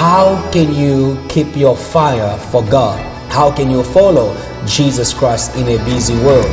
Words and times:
How 0.00 0.50
can 0.50 0.72
you 0.72 1.22
keep 1.28 1.54
your 1.54 1.76
fire 1.76 2.38
for 2.50 2.64
God? 2.64 2.98
How 3.30 3.54
can 3.54 3.70
you 3.70 3.84
follow 3.84 4.34
Jesus 4.64 5.12
Christ 5.12 5.54
in 5.56 5.68
a 5.68 5.84
busy 5.84 6.14
world? 6.24 6.46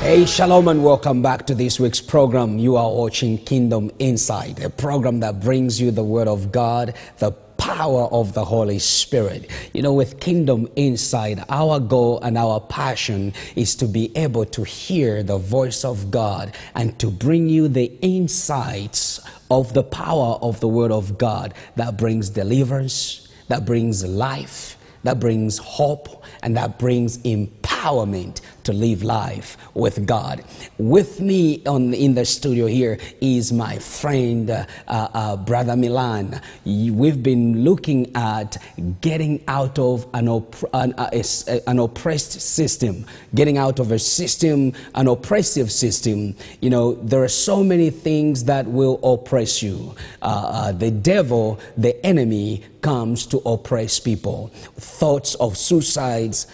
Hey, 0.00 0.24
shalom, 0.24 0.68
and 0.68 0.82
welcome 0.82 1.20
back 1.20 1.46
to 1.48 1.54
this 1.54 1.78
week's 1.78 2.00
program. 2.00 2.58
You 2.58 2.76
are 2.76 2.90
watching 2.90 3.36
Kingdom 3.36 3.90
Insight, 3.98 4.64
a 4.64 4.70
program 4.70 5.20
that 5.20 5.40
brings 5.40 5.78
you 5.78 5.90
the 5.90 6.04
Word 6.04 6.26
of 6.26 6.52
God, 6.52 6.94
the 7.18 7.32
power 7.64 8.02
of 8.12 8.34
the 8.34 8.44
Holy 8.44 8.78
Spirit. 8.78 9.50
You 9.72 9.80
know, 9.80 9.94
with 9.94 10.20
Kingdom 10.20 10.68
Insight, 10.76 11.38
our 11.48 11.80
goal 11.80 12.20
and 12.20 12.36
our 12.36 12.60
passion 12.60 13.32
is 13.56 13.74
to 13.76 13.86
be 13.86 14.14
able 14.18 14.44
to 14.44 14.64
hear 14.64 15.22
the 15.22 15.38
voice 15.38 15.82
of 15.82 16.10
God 16.10 16.54
and 16.74 16.98
to 16.98 17.10
bring 17.10 17.48
you 17.48 17.68
the 17.68 17.90
insights 18.02 19.18
of 19.50 19.72
the 19.72 19.82
power 19.82 20.38
of 20.42 20.60
the 20.60 20.68
Word 20.68 20.92
of 20.92 21.16
God 21.16 21.54
that 21.76 21.96
brings 21.96 22.28
deliverance, 22.28 23.28
that 23.48 23.64
brings 23.64 24.04
life, 24.04 24.76
that 25.04 25.18
brings 25.18 25.56
hope, 25.56 26.22
and 26.42 26.58
that 26.58 26.78
brings 26.78 27.16
empowerment 27.18 28.42
to 28.64 28.72
live 28.72 29.02
life 29.02 29.56
with 29.74 30.06
God. 30.06 30.44
With 30.78 31.20
me 31.20 31.62
on 31.66 31.94
in 31.94 32.14
the 32.14 32.24
studio 32.24 32.66
here 32.66 32.98
is 33.20 33.52
my 33.52 33.78
friend, 33.78 34.50
uh, 34.50 34.66
uh, 34.88 35.36
Brother 35.36 35.76
Milan. 35.76 36.40
We've 36.64 37.22
been 37.22 37.64
looking 37.64 38.14
at 38.16 38.56
getting 39.00 39.42
out 39.48 39.78
of 39.78 40.06
an, 40.14 40.28
op- 40.28 40.56
an, 40.72 40.94
uh, 40.94 41.22
an 41.66 41.78
oppressed 41.78 42.40
system, 42.40 43.06
getting 43.34 43.58
out 43.58 43.78
of 43.78 43.92
a 43.92 43.98
system, 43.98 44.72
an 44.94 45.08
oppressive 45.08 45.70
system. 45.70 46.34
You 46.60 46.70
know, 46.70 46.94
there 46.94 47.22
are 47.22 47.28
so 47.28 47.62
many 47.62 47.90
things 47.90 48.44
that 48.44 48.66
will 48.66 48.98
oppress 49.02 49.62
you. 49.62 49.94
Uh, 50.22 50.24
uh, 50.24 50.72
the 50.72 50.90
devil, 50.90 51.60
the 51.76 52.04
enemy, 52.04 52.62
comes 52.84 53.24
to 53.24 53.38
oppress 53.46 53.98
people. 53.98 54.48
Thoughts 54.76 55.34
of 55.36 55.56
suicides, 55.56 56.46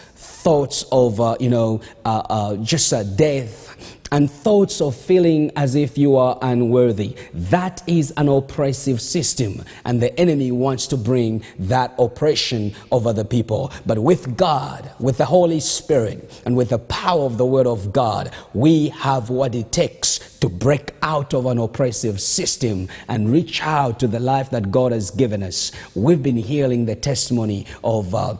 thoughts 0.42 0.86
of, 0.90 1.20
uh, 1.20 1.36
you 1.38 1.50
know, 1.50 1.80
uh, 2.04 2.22
uh, 2.30 2.56
just 2.56 2.92
uh, 2.92 3.02
death, 3.02 3.76
and 4.12 4.28
thoughts 4.30 4.80
of 4.80 4.96
feeling 4.96 5.52
as 5.54 5.74
if 5.74 5.96
you 5.96 6.16
are 6.16 6.36
unworthy. 6.42 7.16
That 7.32 7.82
is 7.86 8.12
an 8.16 8.28
oppressive 8.28 9.00
system, 9.00 9.62
and 9.84 10.00
the 10.00 10.18
enemy 10.18 10.50
wants 10.50 10.86
to 10.88 10.96
bring 10.96 11.44
that 11.58 11.94
oppression 11.98 12.74
over 12.90 13.12
the 13.12 13.24
people. 13.24 13.70
But 13.86 13.98
with 13.98 14.36
God, 14.36 14.90
with 14.98 15.18
the 15.18 15.26
Holy 15.26 15.60
Spirit, 15.60 16.42
and 16.44 16.56
with 16.56 16.70
the 16.70 16.78
power 16.78 17.24
of 17.24 17.38
the 17.38 17.46
Word 17.46 17.66
of 17.66 17.92
God, 17.92 18.34
we 18.54 18.88
have 18.88 19.30
what 19.30 19.54
it 19.54 19.70
takes 19.70 20.18
to 20.40 20.48
break 20.48 20.94
out 21.02 21.34
of 21.34 21.46
an 21.46 21.58
oppressive 21.58 22.20
system 22.20 22.88
and 23.08 23.30
reach 23.30 23.62
out 23.62 24.00
to 24.00 24.08
the 24.08 24.20
life 24.20 24.50
that 24.50 24.70
God 24.70 24.92
has 24.92 25.10
given 25.10 25.42
us. 25.42 25.70
We've 25.94 26.22
been 26.22 26.36
hearing 26.36 26.86
the 26.86 26.96
testimony 26.96 27.66
of. 27.84 28.14
Uh, 28.14 28.36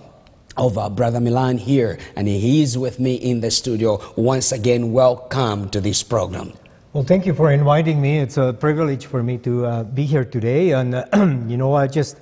of 0.56 0.77
uh, 0.77 0.89
Brother 0.91 1.20
Milan 1.20 1.59
here, 1.59 1.98
and 2.17 2.27
he 2.27 2.62
is 2.62 2.77
with 2.77 2.98
me 2.98 3.15
in 3.15 3.41
the 3.41 3.51
studio. 3.51 4.01
Once 4.17 4.53
again, 4.53 4.93
welcome 4.93 5.69
to 5.70 5.81
this 5.81 6.03
program. 6.03 6.53
Well, 6.93 7.05
thank 7.05 7.25
you 7.25 7.34
for 7.34 7.53
inviting 7.53 8.01
me. 8.01 8.19
It's 8.19 8.37
a 8.37 8.53
privilege 8.53 9.06
for 9.06 9.23
me 9.23 9.39
to 9.39 9.65
uh, 9.65 9.83
be 9.84 10.05
here 10.05 10.25
today. 10.25 10.73
And, 10.73 10.95
uh, 10.95 11.06
you 11.47 11.56
know, 11.56 11.75
I 11.75 11.87
just, 11.87 12.19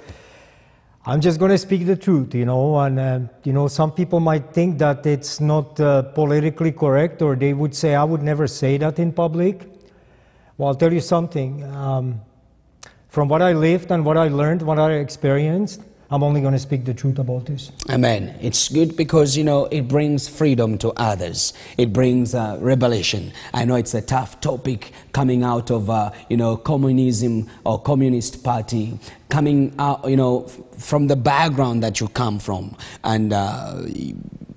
I'm 1.06 1.23
just 1.23 1.39
going 1.39 1.53
to 1.53 1.59
speak 1.59 1.87
the 1.87 1.97
truth, 1.97 2.34
you 2.34 2.45
know. 2.45 2.79
And, 2.79 3.01
uh, 3.01 3.21
you 3.45 3.55
know, 3.55 3.67
some 3.67 3.93
people 3.93 4.21
might 4.21 4.53
think 4.53 4.79
that 4.79 5.06
it's 5.06 5.41
not 5.41 5.81
uh, 5.81 6.03
politically 6.03 6.73
correct, 6.73 7.23
or 7.23 7.34
they 7.34 7.55
would 7.55 7.75
say, 7.75 7.95
I 7.95 8.05
would 8.05 8.23
never 8.23 8.47
say 8.47 8.77
that 8.77 8.99
in 8.99 9.11
public. 9.11 9.67
Well, 10.59 10.69
I'll 10.69 10.75
tell 10.75 10.93
you 10.93 11.01
something. 11.01 11.65
Um, 11.65 12.21
from 13.09 13.29
what 13.29 13.41
I 13.41 13.55
lived 13.55 13.91
and 13.91 14.05
what 14.05 14.19
I 14.19 14.28
learned, 14.28 14.61
what 14.61 14.78
I 14.78 14.93
experienced, 14.97 15.81
I'm 16.10 16.22
only 16.22 16.41
going 16.41 16.54
to 16.54 16.58
speak 16.58 16.86
the 16.86 16.94
truth 16.94 17.19
about 17.19 17.44
this. 17.44 17.70
Amen. 17.91 18.34
It's 18.41 18.70
good 18.70 18.96
because, 18.96 19.36
you 19.36 19.44
know, 19.44 19.66
it 19.66 19.88
brings 19.88 20.26
freedom 20.26 20.78
to 20.78 20.88
others. 20.92 21.52
It 21.76 21.92
brings 21.92 22.34
uh, 22.34 22.56
revelation. 22.60 23.30
I 23.52 23.66
know 23.66 23.74
it's 23.74 23.92
a 23.92 24.00
tough 24.00 24.41
topic 24.41 24.92
coming 25.12 25.42
out 25.42 25.70
of, 25.70 25.91
uh, 25.91 26.12
you 26.30 26.38
know, 26.38 26.56
communism 26.56 27.50
or 27.64 27.78
communist 27.82 28.42
party, 28.42 28.98
coming 29.28 29.74
out, 29.78 30.08
you 30.08 30.16
know, 30.16 30.48
from 30.78 31.08
the 31.08 31.16
background 31.16 31.82
that 31.82 32.00
you 32.00 32.08
come 32.08 32.38
from. 32.38 32.75
And 33.04 33.34
uh, 33.34 33.82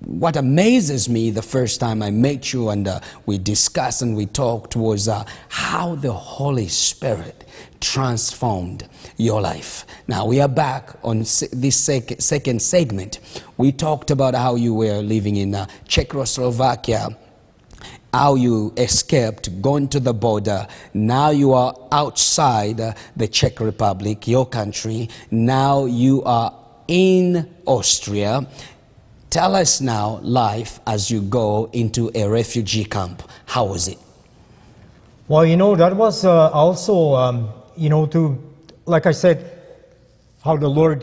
what 0.06 0.36
amazes 0.36 1.08
me 1.08 1.30
the 1.30 1.42
first 1.42 1.80
time 1.80 2.02
I 2.02 2.10
met 2.10 2.52
you 2.52 2.70
and 2.70 2.88
uh, 2.88 3.00
we 3.26 3.38
discussed 3.38 4.02
and 4.02 4.16
we 4.16 4.26
talked 4.26 4.74
was 4.74 5.08
uh, 5.08 5.24
how 5.48 5.94
the 5.94 6.12
Holy 6.12 6.68
Spirit 6.68 7.44
transformed 7.80 8.88
your 9.16 9.40
life. 9.40 9.84
Now 10.08 10.26
we 10.26 10.40
are 10.40 10.48
back 10.48 10.90
on 11.04 11.20
this 11.20 11.76
sec 11.76 12.20
second 12.20 12.62
segment. 12.62 13.20
We 13.56 13.72
talked 13.72 14.10
about 14.10 14.34
how 14.34 14.56
you 14.56 14.74
were 14.74 15.02
living 15.02 15.36
in 15.36 15.54
uh, 15.54 15.66
Czechoslovakia, 15.86 17.16
how 18.12 18.34
you 18.34 18.72
escaped, 18.76 19.62
gone 19.62 19.88
to 19.88 20.00
the 20.00 20.14
border. 20.14 20.66
Now 20.94 21.30
you 21.30 21.52
are 21.52 21.74
outside 21.92 22.80
uh, 22.80 22.94
the 23.16 23.28
Czech 23.28 23.60
Republic, 23.60 24.26
your 24.26 24.46
country. 24.46 25.08
Now 25.30 25.84
you 25.84 26.22
are 26.24 26.52
in 26.88 27.48
Austria. 27.66 28.46
Tell 29.32 29.56
us 29.56 29.80
now 29.80 30.20
life 30.20 30.78
as 30.86 31.10
you 31.10 31.22
go 31.22 31.70
into 31.72 32.10
a 32.14 32.28
refugee 32.28 32.84
camp. 32.84 33.22
How 33.46 33.64
was 33.64 33.88
it? 33.88 33.96
Well, 35.26 35.46
you 35.46 35.56
know, 35.56 35.74
that 35.74 35.96
was 35.96 36.26
uh, 36.26 36.50
also, 36.50 37.14
um, 37.14 37.48
you 37.74 37.88
know, 37.88 38.04
to 38.08 38.38
like 38.84 39.06
I 39.06 39.12
said, 39.12 39.50
how 40.44 40.58
the 40.58 40.68
Lord, 40.68 41.02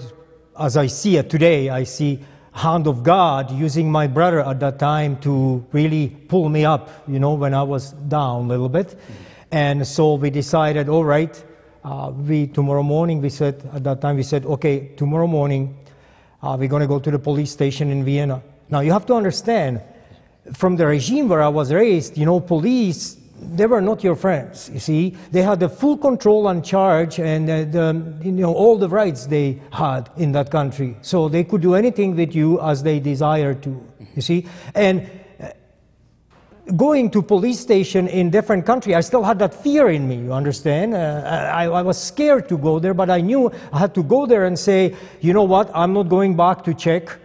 as 0.60 0.78
I 0.78 0.86
see 0.86 1.18
it 1.18 1.28
today, 1.28 1.72
I 1.72 1.86
see 1.86 2.20
hand 2.52 2.86
of 2.86 3.02
God 3.02 3.50
using 3.50 3.92
my 3.92 4.06
brother 4.06 4.42
at 4.42 4.60
that 4.60 4.78
time 4.78 5.18
to 5.22 5.66
really 5.72 6.10
pull 6.10 6.50
me 6.50 6.66
up, 6.66 6.92
you 7.08 7.18
know, 7.18 7.34
when 7.34 7.56
I 7.56 7.64
was 7.64 7.94
down 7.94 8.46
a 8.46 8.48
little 8.50 8.70
bit. 8.70 8.96
And 9.52 9.88
so 9.88 10.14
we 10.14 10.30
decided, 10.30 10.88
all 10.88 11.04
right, 11.04 11.44
uh, 11.84 12.12
we 12.16 12.46
tomorrow 12.46 12.84
morning 12.84 13.24
we 13.24 13.30
said 13.30 13.68
at 13.74 13.84
that 13.86 14.02
time 14.02 14.18
we 14.18 14.24
said, 14.24 14.46
okay, 14.46 14.90
tomorrow 14.98 15.26
morning 15.26 15.79
uh, 16.42 16.56
we're 16.60 16.68
going 16.68 16.82
to 16.82 16.88
go 16.88 17.00
to 17.00 17.12
the 17.12 17.20
police 17.20 17.52
station 17.52 17.90
in 17.90 18.04
Vienna. 18.04 18.42
Now 18.70 18.82
you 18.82 18.92
have 18.92 19.06
to 19.08 19.14
understand, 19.14 19.82
from 20.54 20.76
the 20.76 20.88
regime 20.88 21.30
where 21.30 21.42
I 21.42 21.50
was 21.50 21.74
raised, 21.74 22.18
you 22.18 22.26
know, 22.26 22.40
police 22.40 23.20
they 23.42 23.66
were 23.66 23.82
not 23.82 24.04
your 24.04 24.16
friends. 24.16 24.70
You 24.74 24.80
see, 24.80 25.16
they 25.32 25.42
had 25.42 25.60
the 25.60 25.70
full 25.70 25.98
control 25.98 26.48
and 26.50 26.64
charge, 26.64 27.20
and 27.20 27.50
uh, 27.50 27.64
the, 27.64 28.14
you 28.22 28.32
know 28.32 28.54
all 28.54 28.78
the 28.78 28.90
rights 28.90 29.28
they 29.28 29.62
had 29.72 30.10
in 30.18 30.32
that 30.34 30.52
country. 30.52 30.98
So 31.02 31.30
they 31.30 31.44
could 31.44 31.62
do 31.62 31.76
anything 31.76 32.16
with 32.16 32.36
you 32.36 32.60
as 32.62 32.84
they 32.84 33.00
desired 33.00 33.64
to. 33.64 33.86
You 34.16 34.22
see, 34.22 34.46
and 34.76 35.10
going 36.76 37.10
to 37.12 37.22
police 37.22 37.60
station 37.60 38.08
in 38.08 38.30
different 38.30 38.66
country, 38.66 38.96
I 38.96 39.02
still 39.02 39.24
had 39.24 39.40
that 39.40 39.54
fear 39.54 39.90
in 39.90 40.08
me. 40.08 40.16
You 40.16 40.34
understand? 40.34 40.94
Uh, 40.94 41.52
I, 41.54 41.66
I 41.66 41.82
was 41.82 42.02
scared 42.02 42.50
to 42.50 42.58
go 42.58 42.80
there, 42.80 42.94
but 42.94 43.10
I 43.10 43.22
knew 43.22 43.52
I 43.72 43.80
had 43.80 43.94
to 43.96 44.04
go 44.04 44.26
there 44.26 44.46
and 44.46 44.58
say, 44.58 44.96
you 45.22 45.34
know 45.34 45.44
what? 45.44 45.72
I'm 45.74 45.94
not 45.94 46.10
going 46.10 46.36
back 46.36 46.64
to 46.66 46.74
Czech. 46.74 47.18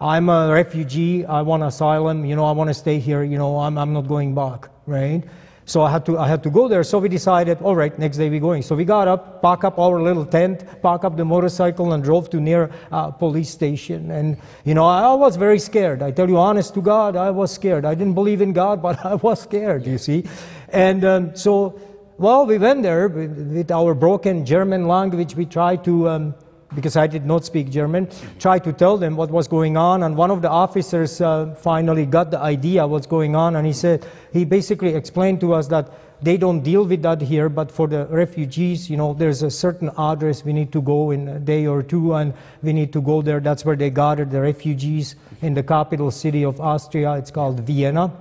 I'm 0.00 0.28
a 0.28 0.52
refugee. 0.52 1.24
I 1.24 1.42
want 1.42 1.62
asylum. 1.62 2.24
You 2.24 2.34
know, 2.34 2.44
I 2.44 2.52
want 2.52 2.68
to 2.68 2.74
stay 2.74 2.98
here. 2.98 3.22
You 3.22 3.38
know, 3.38 3.58
I'm, 3.58 3.78
I'm 3.78 3.92
not 3.92 4.08
going 4.08 4.34
back 4.34 4.68
right? 4.86 5.22
So 5.64 5.82
I 5.82 5.90
had 5.90 6.04
to 6.06 6.18
I 6.18 6.28
had 6.28 6.42
to 6.42 6.50
go 6.50 6.66
there. 6.66 6.82
So 6.82 6.98
we 6.98 7.08
decided, 7.08 7.62
all 7.62 7.76
right, 7.76 7.96
next 7.98 8.16
day 8.16 8.28
we're 8.28 8.40
going. 8.40 8.62
So 8.62 8.74
we 8.74 8.84
got 8.84 9.06
up, 9.06 9.42
pack 9.42 9.64
up 9.64 9.78
our 9.78 10.02
little 10.02 10.26
tent, 10.26 10.64
pack 10.82 11.04
up 11.04 11.16
the 11.16 11.24
motorcycle, 11.24 11.92
and 11.92 12.02
drove 12.02 12.30
to 12.30 12.40
near 12.40 12.70
uh, 12.90 13.10
police 13.10 13.50
station. 13.50 14.10
And 14.10 14.36
you 14.64 14.74
know, 14.74 14.84
I, 14.84 15.02
I, 15.02 15.14
was 15.14 15.36
very 15.36 15.58
scared. 15.58 16.02
I 16.02 16.10
tell 16.10 16.28
you, 16.28 16.36
honest 16.36 16.74
to 16.74 16.82
God, 16.82 17.14
I 17.14 17.30
was 17.30 17.52
scared. 17.52 17.84
I 17.84 17.94
didn't 17.94 18.14
believe 18.14 18.40
in 18.40 18.52
God, 18.52 18.82
but 18.82 19.04
I 19.12 19.14
was 19.14 19.42
scared. 19.42 19.86
You 19.86 19.98
see, 19.98 20.24
and 20.68 21.04
um, 21.04 21.36
so. 21.36 21.80
Well, 22.18 22.46
we 22.46 22.56
went 22.56 22.84
there 22.84 23.08
with, 23.08 23.36
with, 23.52 23.70
our 23.72 23.94
broken 23.94 24.44
German 24.44 24.86
language. 24.86 25.34
We 25.34 25.44
tried 25.44 25.82
to 25.84 26.08
um, 26.08 26.34
because 26.74 26.96
I 26.96 27.06
did 27.06 27.26
not 27.26 27.44
speak 27.44 27.70
German, 27.70 28.08
tried 28.38 28.64
to 28.64 28.72
tell 28.72 28.96
them 28.96 29.16
what 29.16 29.30
was 29.30 29.48
going 29.48 29.76
on. 29.76 30.02
And 30.02 30.16
one 30.16 30.30
of 30.30 30.42
the 30.42 30.50
officers 30.50 31.20
uh, 31.20 31.54
finally 31.54 32.06
got 32.06 32.30
the 32.30 32.38
idea 32.38 32.86
what's 32.86 33.06
going 33.06 33.36
on. 33.36 33.56
And 33.56 33.66
he 33.66 33.72
said, 33.72 34.06
he 34.32 34.44
basically 34.44 34.94
explained 34.94 35.40
to 35.40 35.52
us 35.54 35.68
that 35.68 35.90
they 36.22 36.36
don't 36.36 36.60
deal 36.60 36.84
with 36.84 37.02
that 37.02 37.20
here, 37.20 37.48
but 37.48 37.70
for 37.72 37.88
the 37.88 38.06
refugees, 38.06 38.88
you 38.88 38.96
know, 38.96 39.12
there's 39.12 39.42
a 39.42 39.50
certain 39.50 39.90
address 39.98 40.44
we 40.44 40.52
need 40.52 40.70
to 40.72 40.80
go 40.80 41.10
in 41.10 41.26
a 41.26 41.40
day 41.40 41.66
or 41.66 41.82
two, 41.82 42.14
and 42.14 42.32
we 42.62 42.72
need 42.72 42.92
to 42.92 43.00
go 43.00 43.22
there. 43.22 43.40
That's 43.40 43.64
where 43.64 43.74
they 43.74 43.90
gathered 43.90 44.30
the 44.30 44.40
refugees 44.40 45.16
in 45.40 45.54
the 45.54 45.64
capital 45.64 46.12
city 46.12 46.44
of 46.44 46.60
Austria. 46.60 47.14
It's 47.14 47.32
called 47.32 47.58
Vienna. 47.60 48.12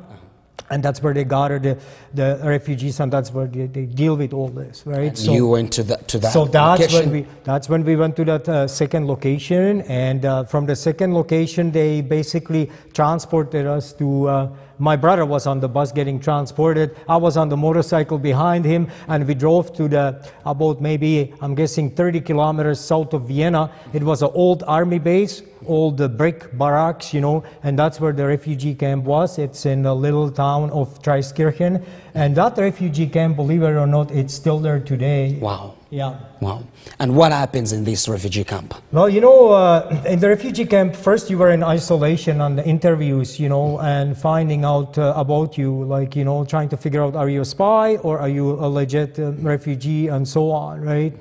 And 0.71 0.81
that's 0.81 1.03
where 1.03 1.13
they 1.13 1.25
gather 1.25 1.59
the, 1.59 1.77
the 2.13 2.39
refugees, 2.44 3.00
and 3.00 3.12
that's 3.12 3.31
where 3.31 3.45
they, 3.45 3.68
they 3.68 3.86
deal 3.86 4.15
with 4.15 4.33
all 4.33 4.48
this, 4.48 4.83
right? 4.86 5.18
you 5.33 5.48
went 5.48 5.71
to 5.74 5.83
that 5.83 6.07
to 6.07 6.18
that 6.19 6.31
so 6.31 6.45
that's 6.45 6.81
location? 6.81 7.12
when 7.12 7.21
we 7.21 7.27
that's 7.44 7.69
when 7.69 7.83
we 7.83 7.95
went 7.95 8.15
to 8.15 8.25
that 8.25 8.48
uh, 8.48 8.68
second 8.68 9.06
location, 9.06 9.81
and 9.81 10.25
uh, 10.25 10.44
from 10.45 10.65
the 10.65 10.75
second 10.75 11.13
location, 11.13 11.71
they 11.71 12.01
basically 12.01 12.71
transported 12.94 13.65
us 13.68 13.94
to. 13.94 14.27
Uh, 14.27 14.50
my 14.80 14.95
brother 14.95 15.27
was 15.27 15.45
on 15.45 15.59
the 15.59 15.69
bus 15.69 15.92
getting 15.92 16.19
transported. 16.19 16.98
I 17.07 17.15
was 17.15 17.38
on 17.38 17.50
the 17.50 17.57
motorcycle 17.57 18.18
behind 18.18 18.65
him, 18.65 18.88
and 19.07 19.27
we 19.27 19.36
drove 19.36 19.75
to 19.75 19.88
the 19.88 20.27
about 20.44 20.81
maybe 20.81 21.36
I'm 21.39 21.53
guessing 21.53 21.92
30 21.92 22.21
kilometers 22.21 22.80
south 22.80 23.13
of 23.13 23.27
Vienna. 23.27 23.69
It 23.94 24.01
was 24.01 24.24
an 24.24 24.31
old 24.33 24.63
army 24.63 24.98
base, 24.98 25.44
old 25.66 26.00
uh, 26.02 26.08
brick 26.08 26.58
barracks, 26.58 27.13
you 27.13 27.22
know, 27.22 27.44
and 27.63 27.78
that's 27.78 28.00
where 28.00 28.13
the 28.13 28.25
refugee 28.25 28.75
camp 28.75 29.06
was. 29.06 29.38
It's 29.38 29.66
in 29.66 29.84
the 29.84 29.94
little 29.94 30.31
town 30.31 30.69
of 30.72 31.02
Traiskirchen, 31.02 31.84
and 32.13 32.36
that 32.36 32.58
refugee 32.58 33.08
camp, 33.08 33.36
believe 33.36 33.63
it 33.63 33.72
or 33.72 33.88
not, 33.88 34.12
it's 34.12 34.34
still 34.34 34.60
there 34.60 34.80
today. 34.80 35.38
wow. 35.40 35.75
Yeah. 35.92 36.18
Wow. 36.40 36.63
And 37.00 37.18
what 37.18 37.34
happens 37.34 37.74
in 37.74 37.84
this 37.84 38.08
refugee 38.08 38.46
camp? 38.46 38.74
Well, 38.94 39.10
you 39.10 39.19
know, 39.19 39.52
uh, 39.52 40.04
in 40.08 40.19
the 40.22 40.30
refugee 40.30 40.66
camp, 40.66 40.96
first 40.96 41.30
you 41.30 41.38
were 41.38 41.52
in 41.52 41.63
isolation 41.63 42.40
on 42.40 42.56
the 42.56 42.66
interviews, 42.66 43.38
you 43.38 43.50
know, 43.50 43.78
and 43.81 44.18
finding 44.18 44.63
out 44.63 44.98
uh, 44.98 45.13
about 45.18 45.58
you, 45.58 45.84
like, 45.84 46.16
you 46.16 46.24
know, 46.24 46.46
trying 46.46 46.69
to 46.69 46.78
figure 46.78 47.04
out 47.04 47.18
are 47.18 47.28
you 47.28 47.42
a 47.42 47.46
spy 47.46 47.98
or 47.98 48.19
are 48.19 48.30
you 48.30 48.52
a 48.52 48.68
legit 48.69 49.19
uh, 49.19 49.34
refugee 49.34 50.08
and 50.08 50.25
so 50.25 50.50
on, 50.50 50.80
right? 50.80 51.13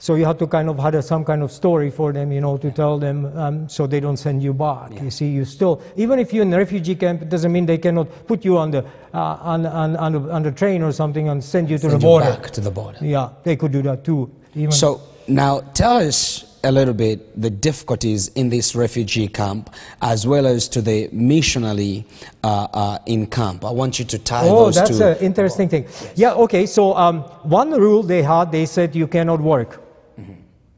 So 0.00 0.14
you 0.14 0.24
have 0.26 0.38
to 0.38 0.46
kind 0.46 0.68
of 0.68 0.78
have 0.78 0.94
a, 0.94 1.02
some 1.02 1.24
kind 1.24 1.42
of 1.42 1.50
story 1.50 1.90
for 1.90 2.12
them, 2.12 2.30
you 2.30 2.40
know, 2.40 2.56
to 2.56 2.70
tell 2.70 2.98
them 2.98 3.36
um, 3.36 3.68
so 3.68 3.86
they 3.86 3.98
don't 3.98 4.16
send 4.16 4.42
you 4.42 4.54
back. 4.54 5.00
You 5.02 5.10
see, 5.10 5.28
you 5.28 5.44
still, 5.44 5.82
even 5.96 6.20
if 6.20 6.32
you're 6.32 6.44
in 6.44 6.54
a 6.54 6.58
refugee 6.58 6.94
camp, 6.94 7.22
it 7.22 7.28
doesn't 7.28 7.50
mean 7.50 7.66
they 7.66 7.78
cannot 7.78 8.08
put 8.28 8.44
you 8.44 8.58
on 8.58 8.70
the, 8.70 8.84
uh, 9.12 9.18
on, 9.40 9.66
on, 9.66 9.96
on, 9.96 10.12
the, 10.12 10.20
on 10.32 10.42
the 10.44 10.52
train 10.52 10.82
or 10.82 10.92
something 10.92 11.28
and 11.28 11.42
send 11.42 11.68
you 11.68 11.78
to 11.78 11.82
Send 11.82 11.94
the 11.94 11.98
border. 11.98 12.30
back 12.30 12.50
to 12.50 12.60
the 12.60 12.70
border. 12.70 12.98
Yeah, 13.02 13.30
they 13.42 13.56
could 13.56 13.72
do 13.72 13.82
that 13.82 14.04
too. 14.04 14.30
Even 14.54 14.70
So 14.70 15.00
now 15.26 15.60
tell 15.74 15.96
us 15.96 16.44
a 16.64 16.70
little 16.72 16.94
bit 16.94 17.40
the 17.40 17.50
difficulties 17.50 18.28
in 18.28 18.48
this 18.50 18.74
refugee 18.74 19.28
camp 19.28 19.74
as 20.02 20.26
well 20.26 20.46
as 20.46 20.68
to 20.68 20.82
the 20.82 21.08
missionary 21.12 22.04
uh, 22.44 22.68
uh, 22.72 22.98
in 23.06 23.26
camp. 23.26 23.64
I 23.64 23.70
want 23.70 23.98
you 23.98 24.04
to 24.04 24.18
tie 24.18 24.44
those. 24.44 24.76
Oh, 24.76 24.80
that's 24.80 25.00
an 25.00 25.16
interesting 25.18 25.68
thing. 25.68 25.86
Yeah, 26.14 26.34
okay, 26.34 26.66
so 26.66 26.96
um, 26.96 27.20
one 27.42 27.72
rule 27.72 28.02
they 28.04 28.22
had, 28.22 28.52
they 28.52 28.66
said 28.66 28.94
you 28.94 29.08
cannot 29.08 29.40
work. 29.40 29.87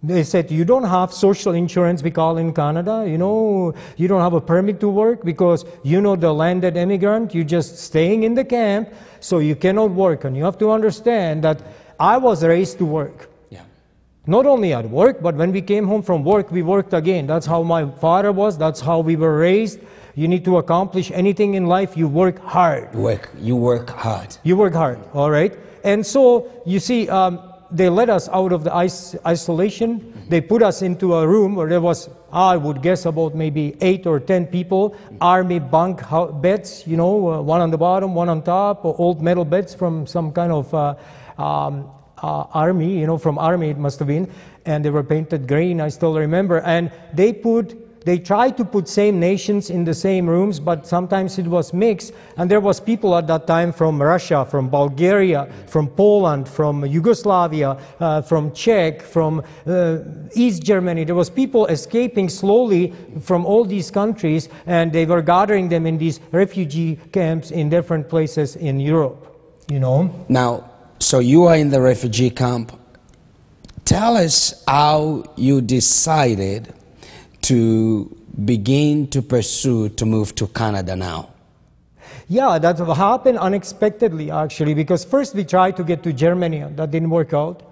They 0.03 0.25
said 0.25 0.51
you 0.51 0.65
don't 0.65 0.85
have 0.85 1.13
social 1.13 1.53
insurance, 1.53 2.03
we 2.03 2.11
call 2.11 2.39
in 2.39 2.55
Canada. 2.55 3.05
You 3.07 3.19
know, 3.19 3.75
you 3.99 4.09
don't 4.09 4.23
have 4.23 4.33
a 4.33 4.41
permit 4.41 4.81
to 4.81 4.89
work 4.89 5.23
because 5.25 5.67
you 5.83 6.01
know 6.01 6.17
the 6.17 6.33
landed 6.33 6.77
immigrant. 6.79 7.35
You're 7.35 7.45
just 7.45 7.79
staying 7.79 8.23
in 8.23 8.35
the 8.35 8.45
camp, 8.45 8.89
so 9.21 9.41
you 9.41 9.55
cannot 9.55 9.91
work. 9.91 10.25
And 10.25 10.35
you 10.35 10.45
have 10.45 10.57
to 10.59 10.71
understand 10.71 11.45
that 11.45 11.61
I 11.99 12.17
was 12.17 12.43
raised 12.43 12.79
to 12.79 12.87
work. 12.87 13.29
yeah. 13.51 13.65
Not 14.27 14.47
only 14.47 14.73
at 14.73 14.89
work, 14.89 15.21
but 15.21 15.35
when 15.35 15.53
we 15.53 15.61
came 15.61 15.87
home 15.87 16.03
from 16.03 16.25
work, 16.25 16.51
we 16.51 16.63
worked 16.63 16.95
again. 16.95 17.27
That's 17.27 17.45
how 17.45 17.63
my 17.63 17.91
father 17.91 18.33
was. 18.33 18.57
That's 18.57 18.81
how 18.81 19.01
we 19.01 19.17
were 19.17 19.37
raised. 19.37 19.81
You 20.15 20.29
need 20.29 20.47
to 20.47 20.57
accomplish 20.57 21.11
anything 21.11 21.55
in 21.55 21.67
life, 21.67 21.95
you 21.95 22.09
work 22.09 22.39
hard. 22.39 22.89
You 22.95 23.01
work, 23.01 23.31
you 23.39 23.55
work 23.55 23.91
hard. 23.91 24.37
You 24.45 24.57
work 24.57 24.73
hard, 24.73 24.99
all 25.13 25.31
right? 25.31 25.57
And 25.85 26.05
so, 26.07 26.51
you 26.65 26.81
see, 26.81 27.09
um, 27.09 27.50
they 27.73 27.89
let 27.89 28.11
us 28.11 28.29
out 28.29 28.53
of 28.53 28.65
the 28.65 28.77
is- 28.79 29.17
isolation. 29.27 30.13
They 30.29 30.41
put 30.41 30.63
us 30.63 30.83
into 30.83 31.15
a 31.15 31.27
room 31.27 31.55
where 31.55 31.69
there 31.69 31.81
was, 31.81 32.09
I 32.33 32.57
would 32.57 32.83
guess, 32.83 33.07
about 33.07 33.35
maybe 33.35 33.77
eight 33.81 34.07
or 34.07 34.21
ten 34.21 34.47
people, 34.47 34.97
army 35.21 35.59
bunk 35.59 36.03
beds, 36.41 36.85
you 36.87 36.97
know, 36.97 37.33
uh, 37.33 37.43
one 37.43 37.61
on 37.61 37.71
the 37.71 37.79
bottom, 37.79 38.15
one 38.15 38.29
on 38.29 38.43
top, 38.43 38.85
or 38.85 38.95
old 38.99 39.23
metal 39.23 39.45
beds 39.45 39.75
from 39.75 40.07
some 40.07 40.33
kind 40.33 40.53
of 40.53 40.73
uh, 40.75 40.95
um, 41.39 41.91
uh, 42.23 42.45
army, 42.53 42.99
you 42.99 43.07
know, 43.07 43.19
from 43.19 43.39
army 43.39 43.71
it 43.71 43.79
must 43.79 43.99
have 43.99 44.09
been. 44.09 44.31
And 44.67 44.85
they 44.85 44.91
were 44.91 45.03
painted 45.03 45.49
green, 45.49 45.81
I 45.81 45.89
still 45.89 46.17
remember. 46.19 46.61
And 46.61 46.93
they 47.13 47.33
put 47.33 47.75
they 48.05 48.19
tried 48.19 48.57
to 48.57 48.65
put 48.65 48.89
same 48.89 49.21
nations 49.21 49.69
in 49.69 49.85
the 49.85 49.93
same 49.93 50.29
rooms, 50.29 50.59
but 50.59 50.87
sometimes 50.87 51.39
it 51.39 51.47
was 51.47 51.75
mixed. 51.75 52.15
And 52.37 52.51
there 52.51 52.61
was 52.61 52.81
people 52.81 53.15
at 53.17 53.27
that 53.27 53.47
time 53.47 53.73
from 53.73 54.01
Russia, 54.01 54.47
from 54.47 54.71
Bulgaria, 54.71 55.49
from 55.67 55.89
Poland, 55.89 56.49
from 56.49 56.87
Yugoslavia, 56.87 57.77
uh, 58.01 58.23
from 58.23 58.53
Czech, 58.53 59.03
from 59.03 59.43
uh, 59.67 59.99
East 60.35 60.63
Germany. 60.63 61.05
There 61.05 61.15
was 61.15 61.29
people 61.29 61.67
escaping 61.67 62.31
slowly 62.31 62.95
from 63.21 63.45
all 63.45 63.65
these 63.65 63.91
countries, 63.91 64.49
and 64.67 64.93
they 64.93 65.05
were 65.05 65.23
gathering 65.23 65.69
them 65.69 65.87
in 65.87 65.99
these 65.99 66.21
refugee 66.33 66.99
camps 67.13 67.51
in 67.51 67.69
different 67.69 68.09
places 68.09 68.57
in 68.57 68.81
Europe. 68.81 69.27
You 69.69 69.79
know. 69.79 70.27
Now, 70.29 70.71
so 70.99 71.19
you 71.19 71.45
are 71.45 71.57
in 71.57 71.71
the 71.71 71.81
refugee 71.81 72.31
camp. 72.31 72.73
Tell 73.85 74.17
us 74.17 74.65
how 74.67 75.25
you 75.37 75.61
decided 75.61 76.73
to 77.51 78.17
begin 78.45 79.09
to 79.09 79.21
pursue 79.21 79.89
to 79.89 80.07
move 80.07 80.37
to 80.37 80.47
Canada 80.47 80.95
now. 80.95 81.31
Yeah, 82.29 82.61
that 82.61 82.79
happened 82.79 83.39
unexpectedly 83.39 84.31
actually, 84.31 84.75
because 84.75 85.05
first 85.05 85.35
we 85.35 85.43
tried 85.45 85.77
to 85.79 85.83
get 85.83 86.05
to 86.05 86.13
Germany, 86.13 86.59
and 86.59 86.77
that 86.77 86.93
didn't 86.93 87.11
work 87.11 87.35
out. 87.35 87.63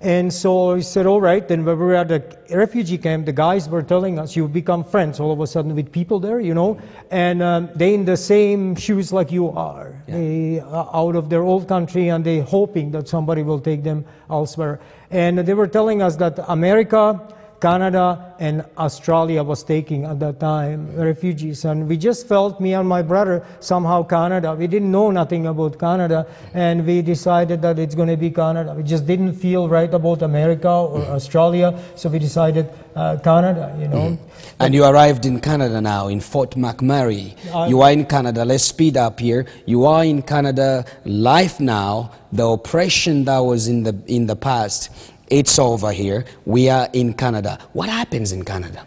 And 0.00 0.32
so 0.32 0.76
we 0.76 0.82
said, 0.82 1.04
all 1.06 1.20
right, 1.20 1.46
then 1.46 1.64
when 1.64 1.78
we 1.78 1.84
were 1.84 1.96
at 1.96 2.08
the 2.08 2.22
refugee 2.56 2.96
camp, 2.96 3.26
the 3.26 3.32
guys 3.32 3.68
were 3.68 3.82
telling 3.82 4.18
us 4.18 4.34
you 4.34 4.48
become 4.48 4.82
friends 4.82 5.20
all 5.20 5.32
of 5.32 5.40
a 5.40 5.46
sudden 5.46 5.74
with 5.74 5.92
people 5.92 6.20
there, 6.20 6.40
you 6.40 6.54
know, 6.54 6.80
and 7.10 7.42
um, 7.42 7.68
they 7.74 7.92
in 7.92 8.06
the 8.06 8.16
same 8.16 8.76
shoes 8.76 9.12
like 9.12 9.30
you 9.30 9.50
are, 9.50 10.00
they 10.06 10.60
are 10.60 10.88
out 10.94 11.16
of 11.16 11.28
their 11.28 11.42
old 11.42 11.68
country 11.68 12.08
and 12.08 12.24
they 12.24 12.38
hoping 12.40 12.92
that 12.92 13.08
somebody 13.08 13.42
will 13.42 13.60
take 13.60 13.82
them 13.82 14.04
elsewhere. 14.30 14.80
And 15.10 15.38
they 15.38 15.54
were 15.54 15.66
telling 15.66 16.00
us 16.00 16.16
that 16.16 16.38
America, 16.48 17.20
Canada 17.60 18.34
and 18.38 18.64
Australia 18.76 19.42
was 19.42 19.62
taking 19.64 20.04
at 20.04 20.20
that 20.20 20.38
time 20.38 20.94
refugees, 20.96 21.64
and 21.64 21.88
we 21.88 21.96
just 21.96 22.26
felt 22.28 22.60
me 22.60 22.74
and 22.74 22.88
my 22.88 23.02
brother 23.02 23.44
somehow 23.60 24.02
Canada. 24.04 24.54
We 24.54 24.66
didn't 24.66 24.90
know 24.90 25.10
nothing 25.10 25.46
about 25.46 25.78
Canada, 25.78 26.26
and 26.54 26.86
we 26.86 27.02
decided 27.02 27.60
that 27.62 27.78
it's 27.78 27.94
going 27.94 28.08
to 28.08 28.16
be 28.16 28.30
Canada. 28.30 28.74
We 28.74 28.82
just 28.84 29.06
didn't 29.06 29.34
feel 29.34 29.68
right 29.68 29.92
about 29.92 30.22
America 30.22 30.70
or 30.70 31.00
Australia, 31.06 31.78
so 31.96 32.08
we 32.08 32.18
decided 32.18 32.70
uh, 32.94 33.16
Canada. 33.22 33.76
You 33.80 33.88
know. 33.88 34.18
And 34.60 34.74
you 34.74 34.84
arrived 34.84 35.26
in 35.26 35.40
Canada 35.40 35.80
now, 35.80 36.08
in 36.08 36.20
Fort 36.20 36.52
McMurray. 36.52 37.34
I- 37.54 37.66
you 37.68 37.80
are 37.82 37.90
in 37.92 38.04
Canada. 38.06 38.44
Let's 38.44 38.64
speed 38.64 38.96
up 38.96 39.18
here. 39.20 39.46
You 39.66 39.84
are 39.86 40.04
in 40.04 40.22
Canada 40.22 40.84
life 41.04 41.58
now. 41.60 42.12
The 42.30 42.46
oppression 42.46 43.24
that 43.24 43.38
was 43.38 43.68
in 43.68 43.84
the, 43.84 43.96
in 44.06 44.26
the 44.26 44.36
past, 44.36 44.90
it's 45.30 45.58
over 45.58 45.92
here. 45.92 46.24
We 46.44 46.68
are 46.68 46.88
in 46.92 47.14
Canada. 47.14 47.58
What 47.72 47.88
happens 47.88 48.32
in 48.32 48.44
Canada? 48.44 48.86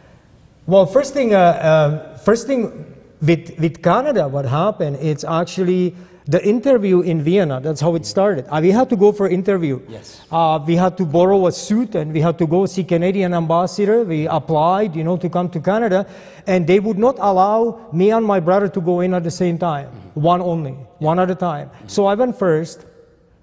Well, 0.66 0.86
first 0.86 1.14
thing, 1.14 1.34
uh, 1.34 1.38
uh, 1.38 2.18
first 2.20 2.48
thing 2.48 2.86
with, 3.22 3.60
with 3.60 3.82
Canada, 3.82 4.28
what 4.28 4.46
happened, 4.46 4.98
it's 5.02 5.24
actually 5.24 5.96
the 6.28 6.44
interview 6.48 7.02
in 7.02 7.22
Vienna. 7.22 7.60
That's 7.60 7.82
how 7.82 7.96
it 7.96 8.06
started. 8.06 8.46
Uh, 8.48 8.60
we 8.62 8.72
had 8.72 8.90
to 8.90 8.96
go 8.96 9.12
for 9.12 9.28
interview. 9.28 9.82
Yes. 9.88 10.22
Uh, 10.32 10.64
we 10.66 10.76
had 10.76 10.98
to 10.98 11.06
borrow 11.06 11.48
a 11.48 11.52
suit 11.52 11.96
and 11.96 12.14
we 12.14 12.22
had 12.22 12.38
to 12.38 12.48
go 12.48 12.66
see 12.66 12.84
Canadian 12.84 13.34
ambassador. 13.34 14.04
We 14.04 14.28
applied, 14.28 14.96
you 14.96 15.04
know, 15.04 15.18
to 15.18 15.30
come 15.30 15.50
to 15.50 15.60
Canada, 15.60 16.06
and 16.48 16.68
they 16.68 16.80
would 16.80 16.98
not 16.98 17.18
allow 17.20 17.90
me 17.92 18.12
and 18.12 18.26
my 18.26 18.40
brother 18.40 18.70
to 18.70 18.82
go 18.82 19.02
in 19.02 19.14
at 19.14 19.24
the 19.24 19.32
same 19.32 19.58
time. 19.58 19.88
One 20.14 20.42
only, 20.42 20.72
one 21.00 21.20
at 21.20 21.30
a 21.32 21.36
time. 21.36 21.70
So 21.88 22.06
I 22.06 22.16
went 22.16 22.38
first, 22.38 22.86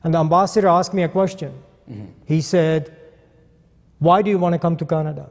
and 0.05 0.15
the 0.15 0.19
ambassador 0.19 0.69
asked 0.69 0.95
me 0.95 1.03
a 1.03 1.09
question. 1.09 1.53
He 2.27 2.41
said, 2.41 2.95
why 3.99 4.23
do 4.23 4.31
you 4.31 4.39
want 4.39 4.53
to 4.55 4.59
come 4.59 4.77
to 4.77 4.85
Canada? 4.85 5.31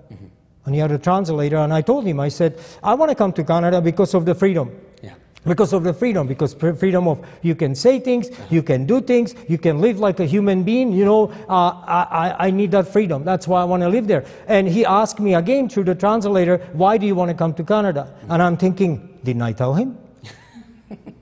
And 0.65 0.75
he 0.75 0.81
had 0.81 0.91
a 0.91 0.97
translator, 0.97 1.57
and 1.57 1.73
I 1.73 1.81
told 1.81 2.05
him, 2.05 2.19
I 2.19 2.27
said, 2.27 2.59
I 2.83 2.93
want 2.93 3.09
to 3.09 3.15
come 3.15 3.31
to 3.33 3.43
Canada 3.43 3.79
because 3.79 4.13
of 4.13 4.25
the 4.25 4.35
freedom. 4.35 4.77
Yeah. 5.01 5.13
Because 5.45 5.71
of 5.71 5.85
the 5.85 5.93
freedom, 5.93 6.27
because 6.27 6.53
freedom 6.53 7.07
of 7.07 7.25
you 7.41 7.55
can 7.55 7.73
say 7.73 8.01
things, 8.01 8.29
you 8.49 8.61
can 8.61 8.85
do 8.85 8.99
things, 8.99 9.33
you 9.47 9.57
can 9.57 9.79
live 9.79 9.99
like 9.99 10.19
a 10.19 10.25
human 10.25 10.63
being. 10.63 10.91
You 10.91 11.05
know, 11.05 11.31
uh, 11.47 11.71
I, 11.87 12.07
I, 12.09 12.47
I 12.47 12.51
need 12.51 12.71
that 12.71 12.89
freedom. 12.89 13.23
That's 13.23 13.47
why 13.47 13.61
I 13.61 13.63
want 13.63 13.81
to 13.83 13.87
live 13.87 14.07
there. 14.07 14.25
And 14.47 14.67
he 14.67 14.85
asked 14.85 15.21
me 15.21 15.35
again 15.35 15.69
through 15.69 15.85
the 15.85 15.95
translator, 15.95 16.57
why 16.73 16.97
do 16.97 17.05
you 17.05 17.15
want 17.15 17.29
to 17.29 17.35
come 17.35 17.53
to 17.53 17.63
Canada? 17.63 18.13
And 18.27 18.43
I'm 18.43 18.57
thinking, 18.57 19.19
didn't 19.23 19.43
I 19.43 19.53
tell 19.53 19.73
him? 19.73 19.97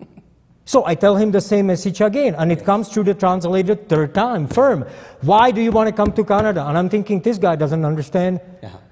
So 0.67 0.83
I 0.83 0.95
tell 0.95 1.15
him 1.15 1.29
the 1.29 1.41
same 1.41 1.67
message 1.67 2.01
again, 2.01 2.33
and 2.33 2.51
it 2.51 2.65
comes 2.65 2.89
through 2.89 3.03
the 3.03 3.13
translator 3.13 3.75
third 3.75 4.15
time, 4.15 4.47
firm. 4.47 4.83
Why 5.21 5.51
do 5.51 5.61
you 5.61 5.71
want 5.71 5.89
to 5.89 5.93
come 5.93 6.11
to 6.13 6.23
Canada? 6.23 6.65
And 6.65 6.75
I'm 6.75 6.89
thinking, 6.89 7.21
this 7.21 7.37
guy 7.37 7.55
doesn't 7.55 7.85
understand 7.85 8.41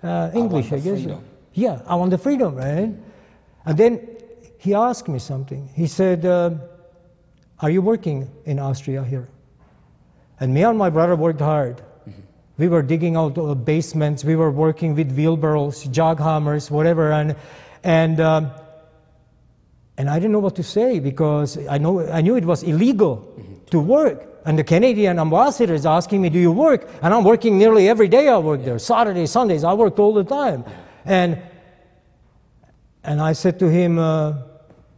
uh, 0.03 0.29
English, 0.35 0.67
I, 0.67 0.77
the 0.77 0.81
guess. 0.81 1.01
freedom. 1.01 1.23
Yeah, 1.53 1.81
I 1.87 1.95
want 1.95 2.11
the 2.11 2.19
freedom, 2.19 2.55
right? 2.55 2.93
And 3.65 3.77
then 3.77 4.07
he 4.59 4.75
asked 4.75 5.07
me 5.07 5.17
something. 5.17 5.67
He 5.73 5.87
said, 5.87 6.25
uh, 6.25 6.51
Are 7.59 7.71
you 7.71 7.81
working 7.81 8.29
in 8.45 8.59
Austria 8.59 9.03
here? 9.03 9.27
And 10.39 10.53
me 10.53 10.63
and 10.63 10.77
my 10.77 10.91
brother 10.91 11.15
worked 11.15 11.41
hard. 11.41 11.81
We 12.57 12.67
were 12.67 12.83
digging 12.83 13.15
out 13.15 13.35
uh, 13.35 13.55
basements. 13.55 14.23
We 14.23 14.35
were 14.35 14.51
working 14.51 14.93
with 14.93 15.11
wheelbarrows, 15.11 15.85
jog 15.85 16.19
hammers, 16.19 16.69
whatever. 16.69 17.11
And, 17.11 17.35
and, 17.83 18.19
um, 18.19 18.51
and 19.97 20.09
I 20.09 20.15
didn't 20.19 20.31
know 20.31 20.39
what 20.39 20.55
to 20.55 20.63
say 20.63 20.99
because 20.99 21.57
I, 21.67 21.77
know, 21.77 21.99
I 22.09 22.21
knew 22.21 22.35
it 22.35 22.45
was 22.45 22.63
illegal 22.63 23.27
to 23.71 23.79
work. 23.79 24.25
And 24.45 24.57
the 24.59 24.63
Canadian 24.63 25.19
ambassador 25.19 25.73
is 25.73 25.85
asking 25.85 26.21
me, 26.21 26.29
Do 26.29 26.39
you 26.39 26.51
work? 26.51 26.89
And 27.01 27.13
I'm 27.13 27.23
working 27.23 27.57
nearly 27.57 27.87
every 27.87 28.07
day. 28.09 28.27
I 28.27 28.37
work 28.39 28.63
there. 28.65 28.77
Saturdays, 28.79 29.31
Sundays, 29.31 29.63
I 29.63 29.73
worked 29.73 29.99
all 29.99 30.13
the 30.13 30.23
time. 30.25 30.65
And, 31.05 31.37
and 33.03 33.21
I 33.21 33.33
said 33.33 33.57
to 33.59 33.69
him, 33.69 33.99
uh, 33.99 34.33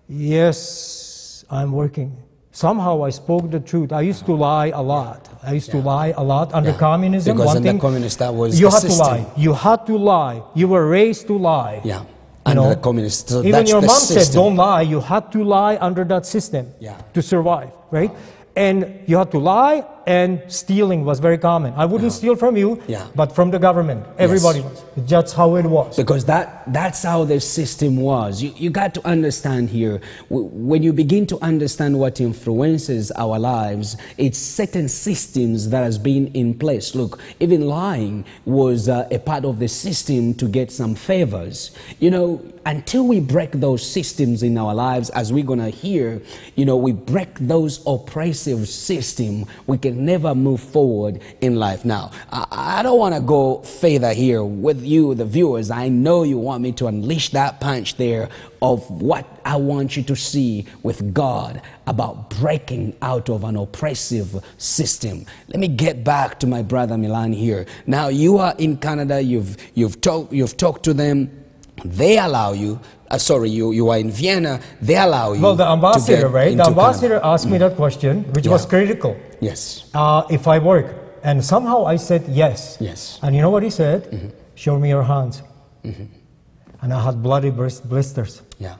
Yes, 0.08 1.46
I'm 1.50 1.72
working. 1.72 2.18
Somehow 2.52 3.04
I 3.04 3.10
spoke 3.10 3.52
the 3.52 3.60
truth. 3.60 3.92
I 3.92 4.02
used 4.02 4.26
to 4.28 4.34
lie 4.34 4.68
a 4.68 4.82
lot. 4.82 5.28
I 5.44 5.52
used 5.54 5.72
to 5.72 5.78
lie 5.78 6.14
a 6.16 6.24
lot 6.24 6.54
under 6.54 6.70
Yeah. 6.72 6.78
communism. 6.78 7.36
Because 7.36 7.48
one 7.48 7.58
under 7.58 7.70
thing, 7.70 7.80
communist, 7.80 8.20
that 8.20 8.34
was 8.34 8.60
you 8.60 8.68
had 8.70 8.80
system. 8.82 9.06
to 9.06 9.12
lie. 9.12 9.26
You 9.36 9.54
had 9.54 9.86
to 9.88 9.98
lie. 9.98 10.42
You 10.56 10.68
were 10.70 10.88
raised 10.88 11.28
to 11.28 11.38
lie. 11.38 11.82
Yeah. 11.84 12.04
Under 12.46 12.62
know? 12.62 12.70
the 12.70 12.76
communist. 12.76 13.30
So 13.30 13.44
Even 13.44 13.66
your 13.66 13.82
mom 13.82 14.00
said, 14.00 14.32
don't 14.34 14.56
lie. 14.56 14.82
You 14.82 15.00
had 15.02 15.32
to 15.32 15.44
lie 15.44 15.78
under 15.82 16.04
that 16.06 16.26
system 16.26 16.74
Yeah. 16.80 16.96
to 17.14 17.22
survive, 17.22 17.72
right? 17.92 18.12
And 18.56 19.00
you 19.08 19.18
had 19.18 19.32
to 19.32 19.40
lie, 19.40 19.84
and 20.08 20.42
stealing 20.48 21.04
was 21.04 21.20
very 21.20 21.38
common. 21.38 21.74
I 21.76 21.86
wouldn't 21.86 22.12
steal 22.12 22.36
from 22.36 22.56
you, 22.56 22.82
Yeah. 22.88 23.08
but 23.16 23.34
from 23.34 23.52
the 23.52 23.60
government. 23.60 24.06
Everybody 24.18 24.62
was. 24.62 24.84
That's 24.98 25.34
how 25.34 25.56
it 25.56 25.66
was. 25.66 25.96
Because 25.98 26.26
that, 26.26 26.72
that's 26.72 27.04
how 27.04 27.24
the 27.26 27.40
system 27.40 27.98
was. 27.98 28.42
You, 28.42 28.54
you 28.56 28.70
got 28.70 28.94
to 28.96 29.08
understand 29.08 29.70
here, 29.70 30.02
w- 30.30 30.48
when 30.52 30.84
you 30.84 30.94
begin 30.94 31.26
to 31.28 31.40
understand 31.44 31.98
what 31.98 32.22
influences 32.22 33.12
our 33.14 33.40
lives, 33.40 33.98
it's 34.18 34.38
certain 34.38 34.88
systems 34.88 35.70
that 35.70 35.84
has 35.84 35.98
been 35.98 36.28
in 36.34 36.54
place. 36.54 36.94
Look, 36.96 37.20
even 37.40 37.68
lying 37.68 38.26
was 38.46 38.88
uh, 38.90 39.08
a 39.12 39.20
part 39.20 39.44
of 39.46 39.60
the 39.60 39.68
system 39.68 40.34
to 40.36 40.48
get 40.48 40.72
some 40.72 40.94
favors. 40.96 41.72
You 42.00 42.12
know, 42.12 42.42
until 42.68 43.06
we 43.08 43.20
break 43.20 43.52
those 43.54 43.88
systems 43.88 44.42
in 44.44 44.58
our 44.58 44.74
lives, 44.74 45.10
as 45.12 45.32
we're 45.32 45.44
going 45.46 45.60
to 45.60 45.70
hear, 45.70 46.22
you 46.56 46.66
know, 46.66 46.76
we 46.76 46.92
break 46.94 47.36
those 47.40 47.84
oppressive 47.86 48.68
system, 48.68 49.46
we 49.68 49.78
can 49.78 49.95
never 49.96 50.36
move 50.36 50.62
forward 50.62 51.22
in 51.42 51.56
life. 51.56 51.86
Now, 51.86 52.12
I, 52.32 52.46
I 52.52 52.84
don't 52.84 53.00
want 53.00 53.16
to 53.16 53.22
go 53.22 53.62
further 53.62 54.14
here 54.14 54.44
with 54.44 54.84
you, 54.84 55.16
the 55.16 55.26
viewers. 55.26 55.72
I 55.72 55.90
know 55.90 56.24
you 56.24 56.38
want 56.38 56.62
me 56.62 56.72
to 56.74 56.88
unleash 56.88 57.30
that 57.30 57.60
punch 57.60 57.96
there 57.96 58.30
of 58.62 58.90
what 58.90 59.26
I 59.46 59.58
want 59.58 59.96
you 59.96 60.04
to 60.04 60.16
see 60.16 60.66
with 60.82 61.14
God 61.14 61.62
about 61.88 62.32
breaking 62.32 62.96
out 63.02 63.30
of 63.30 63.44
an 63.44 63.56
oppressive 63.56 64.44
system. 64.58 65.26
Let 65.48 65.60
me 65.60 65.68
get 65.68 66.04
back 66.04 66.40
to 66.40 66.48
my 66.48 66.64
brother 66.64 66.98
Milan 66.98 67.32
here. 67.34 67.66
Now, 67.86 68.08
you 68.08 68.38
are 68.38 68.56
in 68.58 68.78
Canada, 68.78 69.22
you've, 69.22 69.58
you've, 69.76 70.02
talk, 70.02 70.32
you've 70.32 70.58
talked 70.58 70.84
to 70.84 70.94
them, 70.94 71.45
they 71.84 72.18
allow 72.18 72.54
you. 72.54 72.80
Uh, 73.10 73.18
sorry, 73.18 73.50
you, 73.50 73.72
you 73.72 73.90
are 73.90 73.98
in 74.00 74.10
Vienna. 74.10 74.60
They 74.82 74.96
allow 74.98 75.34
you. 75.34 75.42
well, 75.42 75.56
the 75.56 75.68
ambassador, 75.68 76.28
right? 76.28 76.56
The 76.58 76.66
ambassador 76.66 77.20
Canada. 77.20 77.28
asked 77.28 77.48
me 77.48 77.58
that 77.60 77.76
question, 77.76 78.24
which 78.34 78.46
Yeah. 78.46 78.52
was 78.54 78.66
critical. 78.66 79.16
Yes. 79.42 79.86
Uh, 79.94 80.24
if 80.30 80.48
I 80.48 80.60
work. 80.60 80.96
And 81.24 81.44
somehow 81.44 81.86
I 81.86 81.98
said 81.98 82.24
yes. 82.30 82.78
Yes. 82.80 83.20
And 83.22 83.36
you 83.36 83.42
know 83.42 83.50
what 83.50 83.64
he 83.64 83.70
said? 83.70 84.32
Show 84.56 84.80
me 84.80 84.90
your 84.90 85.04
hands. 85.04 85.42
And 85.84 86.94
I 86.94 87.02
had 87.04 87.22
bloody 87.22 87.50
blisters. 87.52 88.42
Yeah. 88.60 88.76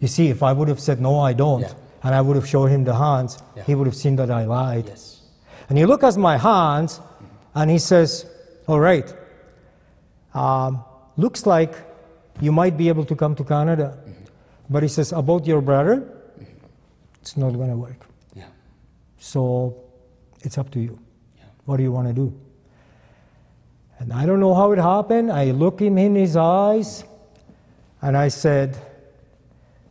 You 0.00 0.08
see, 0.08 0.28
if 0.28 0.42
I 0.42 0.52
would 0.52 0.68
have 0.68 0.80
said, 0.80 1.00
no, 1.00 1.18
I 1.20 1.32
don't, 1.32 1.62
Yeah. 1.62 1.72
and 2.04 2.14
I 2.14 2.20
would 2.20 2.36
have 2.36 2.46
shown 2.48 2.68
him 2.70 2.84
the 2.84 2.94
hands, 2.94 3.38
Yeah. 3.56 3.64
he 3.64 3.74
would 3.74 3.86
have 3.86 3.96
seen 3.96 4.16
that 4.16 4.30
I 4.30 4.44
lied. 4.44 4.86
Yes. 4.88 5.20
And 5.68 5.78
he 5.78 5.84
look 5.86 6.02
at 6.04 6.16
my 6.16 6.36
hands, 6.36 7.00
and 7.54 7.70
he 7.70 7.78
says, 7.78 8.26
all 8.66 8.80
right, 8.80 9.12
um, 10.34 10.84
looks 11.16 11.46
like 11.46 11.74
you 12.40 12.52
might 12.52 12.76
be 12.76 12.88
able 12.88 13.04
to 13.04 13.16
come 13.16 13.34
to 13.34 13.44
Canada. 13.44 13.96
Mm-hmm. 13.96 14.24
But 14.70 14.82
he 14.82 14.88
says, 14.88 15.12
about 15.12 15.46
your 15.46 15.60
brother, 15.60 15.96
mm-hmm. 15.96 16.44
it's 17.20 17.36
not 17.36 17.52
going 17.52 17.70
to 17.70 17.76
work. 17.76 18.06
Yeah. 18.34 18.46
So 19.18 19.82
it's 20.42 20.58
up 20.58 20.70
to 20.72 20.80
you. 20.80 20.98
Yeah. 21.36 21.44
What 21.64 21.78
do 21.78 21.82
you 21.82 21.92
want 21.92 22.08
to 22.08 22.14
do? 22.14 22.38
And 23.98 24.12
I 24.12 24.26
don't 24.26 24.40
know 24.40 24.54
how 24.54 24.72
it 24.72 24.78
happened. 24.78 25.32
I 25.32 25.50
look 25.50 25.80
him 25.80 25.98
in 25.98 26.14
his 26.14 26.36
eyes 26.36 27.04
and 28.00 28.16
I 28.16 28.28
said, 28.28 28.76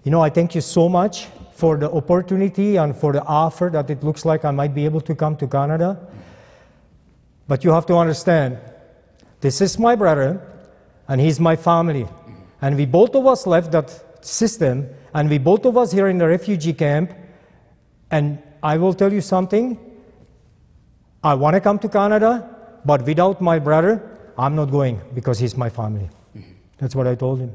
You 0.04 0.12
know, 0.12 0.22
I 0.22 0.30
thank 0.30 0.56
you 0.56 0.62
so 0.62 0.88
much 0.88 1.28
for 1.52 1.76
the 1.76 1.92
opportunity 1.92 2.78
and 2.78 2.96
for 2.96 3.12
the 3.12 3.24
offer 3.24 3.70
that 3.74 3.90
it 3.90 4.04
looks 4.04 4.24
like 4.24 4.46
I 4.46 4.52
might 4.52 4.74
be 4.74 4.86
able 4.86 5.02
to 5.02 5.16
come 5.16 5.36
to 5.38 5.48
Canada. 5.48 6.00
But 7.48 7.64
you 7.64 7.72
have 7.72 7.86
to 7.88 7.96
understand, 7.96 8.60
this 9.42 9.60
is 9.60 9.78
my 9.80 9.96
brother 9.96 10.42
and 11.08 11.20
he's 11.20 11.40
my 11.40 11.56
family. 11.56 12.08
And 12.62 12.76
we 12.76 12.86
both 12.86 13.16
of 13.16 13.26
us 13.28 13.46
left 13.46 13.72
that 13.72 14.26
system 14.26 14.88
and 15.14 15.30
we 15.30 15.38
both 15.38 15.66
of 15.66 15.78
us 15.78 15.92
here 15.92 16.08
in 16.08 16.18
the 16.18 16.28
refugee 16.28 16.74
camp. 16.74 17.14
And 18.12 18.42
I 18.64 18.78
will 18.78 18.94
tell 18.94 19.14
you 19.14 19.22
something. 19.22 19.80
I 21.24 21.34
want 21.34 21.56
to 21.56 21.62
come 21.62 21.80
to 21.80 21.90
Canada, 21.90 22.56
but 22.86 23.06
without 23.06 23.42
my 23.42 23.60
brother, 23.60 24.18
I'm 24.38 24.56
not 24.56 24.72
going 24.72 25.02
because 25.14 25.40
he's 25.40 25.58
my 25.58 25.70
family. 25.70 26.10
Mm-hmm. 26.36 26.52
That's 26.78 26.96
what 26.96 27.08
I 27.08 27.16
told 27.16 27.40
him. 27.40 27.54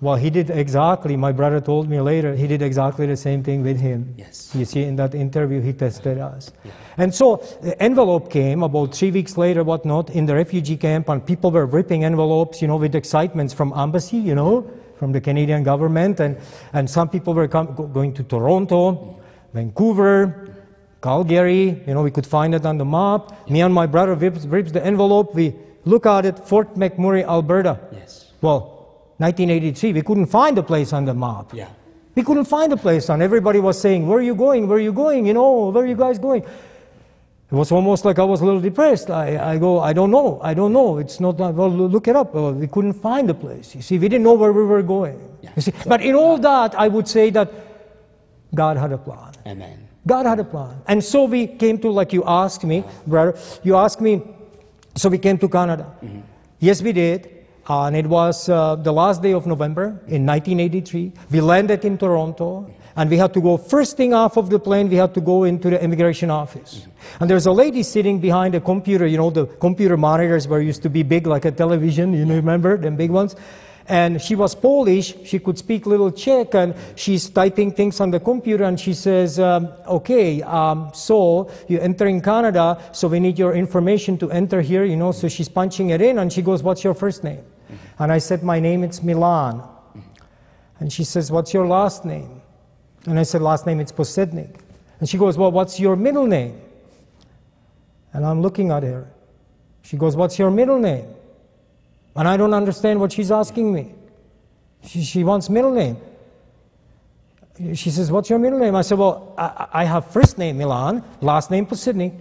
Well, 0.00 0.16
he 0.16 0.30
did 0.30 0.48
exactly, 0.48 1.14
my 1.14 1.30
brother 1.30 1.60
told 1.60 1.88
me 1.90 2.00
later, 2.00 2.34
he 2.34 2.46
did 2.46 2.62
exactly 2.62 3.06
the 3.06 3.18
same 3.18 3.42
thing 3.42 3.62
with 3.62 3.78
him. 3.78 4.14
Yes. 4.16 4.50
You 4.54 4.64
see, 4.64 4.82
in 4.82 4.96
that 4.96 5.14
interview, 5.14 5.60
he 5.60 5.74
tested 5.74 6.16
us. 6.16 6.50
And 6.96 7.14
so, 7.14 7.44
the 7.60 7.80
envelope 7.82 8.30
came 8.30 8.62
about 8.62 8.94
three 8.94 9.10
weeks 9.10 9.36
later, 9.36 9.62
whatnot, 9.62 10.08
in 10.08 10.24
the 10.24 10.34
refugee 10.34 10.78
camp, 10.78 11.10
and 11.10 11.24
people 11.24 11.50
were 11.50 11.66
ripping 11.66 12.04
envelopes, 12.04 12.62
you 12.62 12.68
know, 12.68 12.76
with 12.76 12.94
excitements 12.94 13.52
from 13.52 13.74
embassy, 13.76 14.16
you 14.16 14.34
know, 14.34 14.70
from 14.98 15.12
the 15.12 15.20
Canadian 15.20 15.64
government. 15.64 16.18
And, 16.18 16.38
and 16.72 16.88
some 16.88 17.10
people 17.10 17.34
were 17.34 17.46
going 17.46 18.14
to 18.14 18.22
Toronto, 18.22 19.20
Vancouver, 19.52 20.50
Calgary, 21.02 21.82
you 21.86 21.94
know, 21.94 22.02
we 22.02 22.10
could 22.10 22.26
find 22.26 22.54
it 22.54 22.64
on 22.64 22.78
the 22.78 22.84
map. 22.84 23.48
Me 23.50 23.60
and 23.60 23.72
my 23.72 23.86
brother 23.86 24.14
rips, 24.14 24.46
rips 24.46 24.72
the 24.72 24.84
envelope. 24.84 25.34
We 25.34 25.54
look 25.84 26.06
at 26.06 26.24
it, 26.24 26.38
Fort 26.38 26.74
McMurray, 26.74 27.24
Alberta. 27.24 27.80
Yes. 27.92 28.32
Well, 28.40 28.79
1983, 29.20 29.92
we 29.92 30.02
couldn't 30.02 30.26
find 30.26 30.56
a 30.56 30.62
place 30.62 30.94
on 30.94 31.04
the 31.04 31.12
map. 31.12 31.52
Yeah. 31.52 31.68
We 32.14 32.22
couldn't 32.22 32.46
find 32.46 32.72
a 32.72 32.76
place, 32.76 33.10
on. 33.10 33.20
everybody 33.20 33.60
was 33.60 33.78
saying, 33.78 34.06
Where 34.06 34.18
are 34.18 34.22
you 34.22 34.34
going? 34.34 34.66
Where 34.66 34.78
are 34.78 34.80
you 34.80 34.94
going? 34.94 35.26
You 35.26 35.34
know, 35.34 35.68
where 35.68 35.84
are 35.84 35.86
you 35.86 35.94
guys 35.94 36.18
going? 36.18 36.42
It 36.42 37.54
was 37.54 37.70
almost 37.70 38.04
like 38.04 38.18
I 38.18 38.24
was 38.24 38.40
a 38.40 38.44
little 38.44 38.60
depressed. 38.60 39.10
I, 39.10 39.52
I 39.52 39.58
go, 39.58 39.80
I 39.80 39.92
don't 39.92 40.10
know. 40.10 40.40
I 40.40 40.54
don't 40.54 40.72
know. 40.72 40.98
It's 40.98 41.18
not, 41.18 41.36
well, 41.36 41.68
look 41.68 42.06
it 42.06 42.16
up. 42.16 42.32
Well, 42.32 42.52
we 42.52 42.68
couldn't 42.68 42.94
find 42.94 43.28
a 43.28 43.34
place. 43.34 43.74
You 43.74 43.82
see, 43.82 43.98
we 43.98 44.08
didn't 44.08 44.22
know 44.22 44.34
where 44.34 44.52
we 44.52 44.64
were 44.64 44.82
going. 44.82 45.20
Yeah. 45.42 45.50
You 45.56 45.62
see, 45.62 45.72
but 45.86 46.00
in 46.00 46.14
all 46.14 46.38
that, 46.38 46.74
I 46.76 46.86
would 46.86 47.08
say 47.08 47.30
that 47.30 47.52
God 48.54 48.76
had 48.76 48.92
a 48.92 48.98
plan. 48.98 49.32
Amen. 49.46 49.88
God 50.06 50.26
had 50.26 50.38
a 50.38 50.44
plan. 50.44 50.80
And 50.86 51.02
so 51.02 51.24
we 51.24 51.46
came 51.46 51.78
to, 51.78 51.90
like 51.90 52.12
you 52.12 52.22
asked 52.24 52.64
me, 52.64 52.78
uh-huh. 52.78 52.90
brother, 53.06 53.38
you 53.64 53.76
asked 53.76 54.00
me, 54.00 54.22
so 54.94 55.08
we 55.08 55.18
came 55.18 55.36
to 55.38 55.48
Canada. 55.48 55.92
Mm-hmm. 56.02 56.20
Yes, 56.60 56.82
we 56.82 56.92
did. 56.92 57.39
And 57.70 57.94
it 57.94 58.06
was 58.06 58.48
uh, 58.48 58.74
the 58.74 58.92
last 58.92 59.22
day 59.22 59.32
of 59.32 59.46
November 59.46 59.90
in 60.08 60.26
1983. 60.26 61.12
We 61.30 61.40
landed 61.40 61.84
in 61.84 61.98
Toronto. 61.98 62.68
And 62.96 63.08
we 63.08 63.16
had 63.16 63.32
to 63.34 63.40
go, 63.40 63.56
first 63.56 63.96
thing 63.96 64.12
off 64.12 64.36
of 64.36 64.50
the 64.50 64.58
plane, 64.58 64.90
we 64.90 64.96
had 64.96 65.14
to 65.14 65.20
go 65.20 65.44
into 65.44 65.70
the 65.70 65.82
immigration 65.82 66.28
office. 66.28 66.88
And 67.20 67.30
there's 67.30 67.46
a 67.46 67.52
lady 67.52 67.84
sitting 67.84 68.18
behind 68.18 68.56
a 68.56 68.60
computer, 68.60 69.06
you 69.06 69.16
know, 69.16 69.30
the 69.30 69.46
computer 69.46 69.96
monitors 69.96 70.48
were 70.48 70.60
used 70.60 70.82
to 70.82 70.90
be 70.90 71.04
big 71.04 71.28
like 71.28 71.44
a 71.44 71.52
television, 71.52 72.12
you 72.12 72.24
know, 72.24 72.34
remember, 72.34 72.76
them 72.76 72.96
big 72.96 73.12
ones? 73.12 73.36
And 73.86 74.20
she 74.20 74.34
was 74.34 74.56
Polish. 74.56 75.14
She 75.24 75.38
could 75.38 75.56
speak 75.56 75.86
little 75.86 76.10
Czech, 76.10 76.54
and 76.54 76.74
she's 76.96 77.30
typing 77.30 77.70
things 77.72 78.00
on 78.00 78.10
the 78.10 78.20
computer. 78.20 78.64
And 78.64 78.78
she 78.78 78.92
says, 78.92 79.38
um, 79.40 79.68
"Okay, 79.86 80.42
um, 80.42 80.90
so 80.92 81.50
you're 81.68 81.82
entering 81.82 82.20
Canada, 82.20 82.78
so 82.92 83.08
we 83.08 83.18
need 83.18 83.38
your 83.38 83.54
information 83.54 84.16
to 84.18 84.30
enter 84.30 84.60
here." 84.60 84.84
You 84.84 84.96
know, 84.96 85.10
so 85.10 85.26
she's 85.28 85.48
punching 85.48 85.90
it 85.90 86.00
in, 86.00 86.18
and 86.18 86.32
she 86.32 86.42
goes, 86.42 86.62
"What's 86.62 86.84
your 86.84 86.94
first 86.94 87.24
name?" 87.24 87.42
And 88.00 88.10
I 88.10 88.18
said, 88.18 88.42
"My 88.42 88.58
name 88.58 88.82
is 88.82 89.02
Milan." 89.02 89.62
And 90.80 90.92
she 90.92 91.04
says, 91.04 91.30
"What's 91.30 91.54
your 91.54 91.66
last 91.66 92.04
name?" 92.04 92.42
And 93.06 93.18
I 93.20 93.22
said, 93.22 93.42
"Last 93.42 93.66
name 93.66 93.78
it's 93.78 93.92
Posednik." 93.92 94.56
And 94.98 95.08
she 95.08 95.16
goes, 95.16 95.38
"Well, 95.38 95.52
what's 95.52 95.78
your 95.78 95.94
middle 95.94 96.26
name?" 96.26 96.60
And 98.12 98.26
I'm 98.26 98.42
looking 98.42 98.72
at 98.72 98.82
her. 98.82 99.06
She 99.82 99.96
goes, 99.96 100.16
"What's 100.16 100.38
your 100.38 100.50
middle 100.50 100.78
name?" 100.78 101.06
And 102.16 102.26
I 102.26 102.36
don't 102.36 102.54
understand 102.54 102.98
what 103.00 103.12
she's 103.12 103.30
asking 103.30 103.72
me. 103.72 103.94
She, 104.84 105.02
she 105.02 105.24
wants 105.24 105.48
middle 105.48 105.72
name. 105.72 105.96
She 107.74 107.90
says, 107.90 108.10
What's 108.10 108.30
your 108.30 108.38
middle 108.38 108.58
name? 108.58 108.74
I 108.74 108.82
said, 108.82 108.98
Well, 108.98 109.34
I, 109.36 109.66
I 109.72 109.84
have 109.84 110.10
first 110.10 110.38
name 110.38 110.58
Milan, 110.58 111.04
last 111.20 111.50
name 111.50 111.66
Posidnik. 111.66 112.14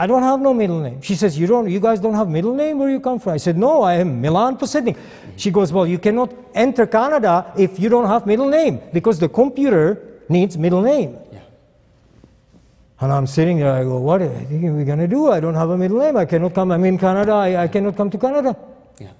I 0.00 0.06
don't 0.06 0.22
have 0.22 0.40
no 0.40 0.54
middle 0.54 0.80
name. 0.80 1.02
She 1.02 1.14
says, 1.14 1.38
You 1.38 1.46
don't 1.46 1.68
you 1.68 1.78
guys 1.78 2.00
don't 2.00 2.14
have 2.14 2.26
middle 2.26 2.54
name? 2.54 2.78
Where 2.78 2.88
you 2.88 3.00
come 3.00 3.18
from? 3.20 3.34
I 3.34 3.36
said, 3.36 3.58
No, 3.58 3.82
I 3.82 3.96
am 3.96 4.18
Milan 4.22 4.56
Posidnik. 4.56 4.96
She 5.36 5.50
goes, 5.50 5.74
Well, 5.74 5.86
you 5.86 5.98
cannot 5.98 6.32
enter 6.54 6.86
Canada 6.86 7.52
if 7.58 7.78
you 7.78 7.90
don't 7.90 8.06
have 8.06 8.26
middle 8.26 8.48
name, 8.48 8.80
because 8.94 9.18
the 9.18 9.28
computer 9.28 10.22
needs 10.30 10.56
middle 10.56 10.80
name. 10.80 11.18
Yeah. 11.30 11.40
And 13.00 13.12
I'm 13.12 13.26
sitting 13.26 13.58
there, 13.58 13.72
I 13.72 13.82
go, 13.82 14.00
What 14.00 14.22
are 14.22 14.30
we 14.78 14.84
gonna 14.84 15.06
do? 15.06 15.30
I 15.32 15.38
don't 15.38 15.54
have 15.54 15.68
a 15.68 15.76
middle 15.76 15.98
name. 15.98 16.16
I 16.16 16.24
cannot 16.24 16.54
come. 16.54 16.72
I'm 16.72 16.84
in 16.86 16.96
Canada, 16.96 17.32
I, 17.32 17.64
I 17.64 17.68
cannot 17.68 17.94
come 17.94 18.08
to 18.08 18.16
Canada. 18.16 18.56
Yeah. 18.98 19.12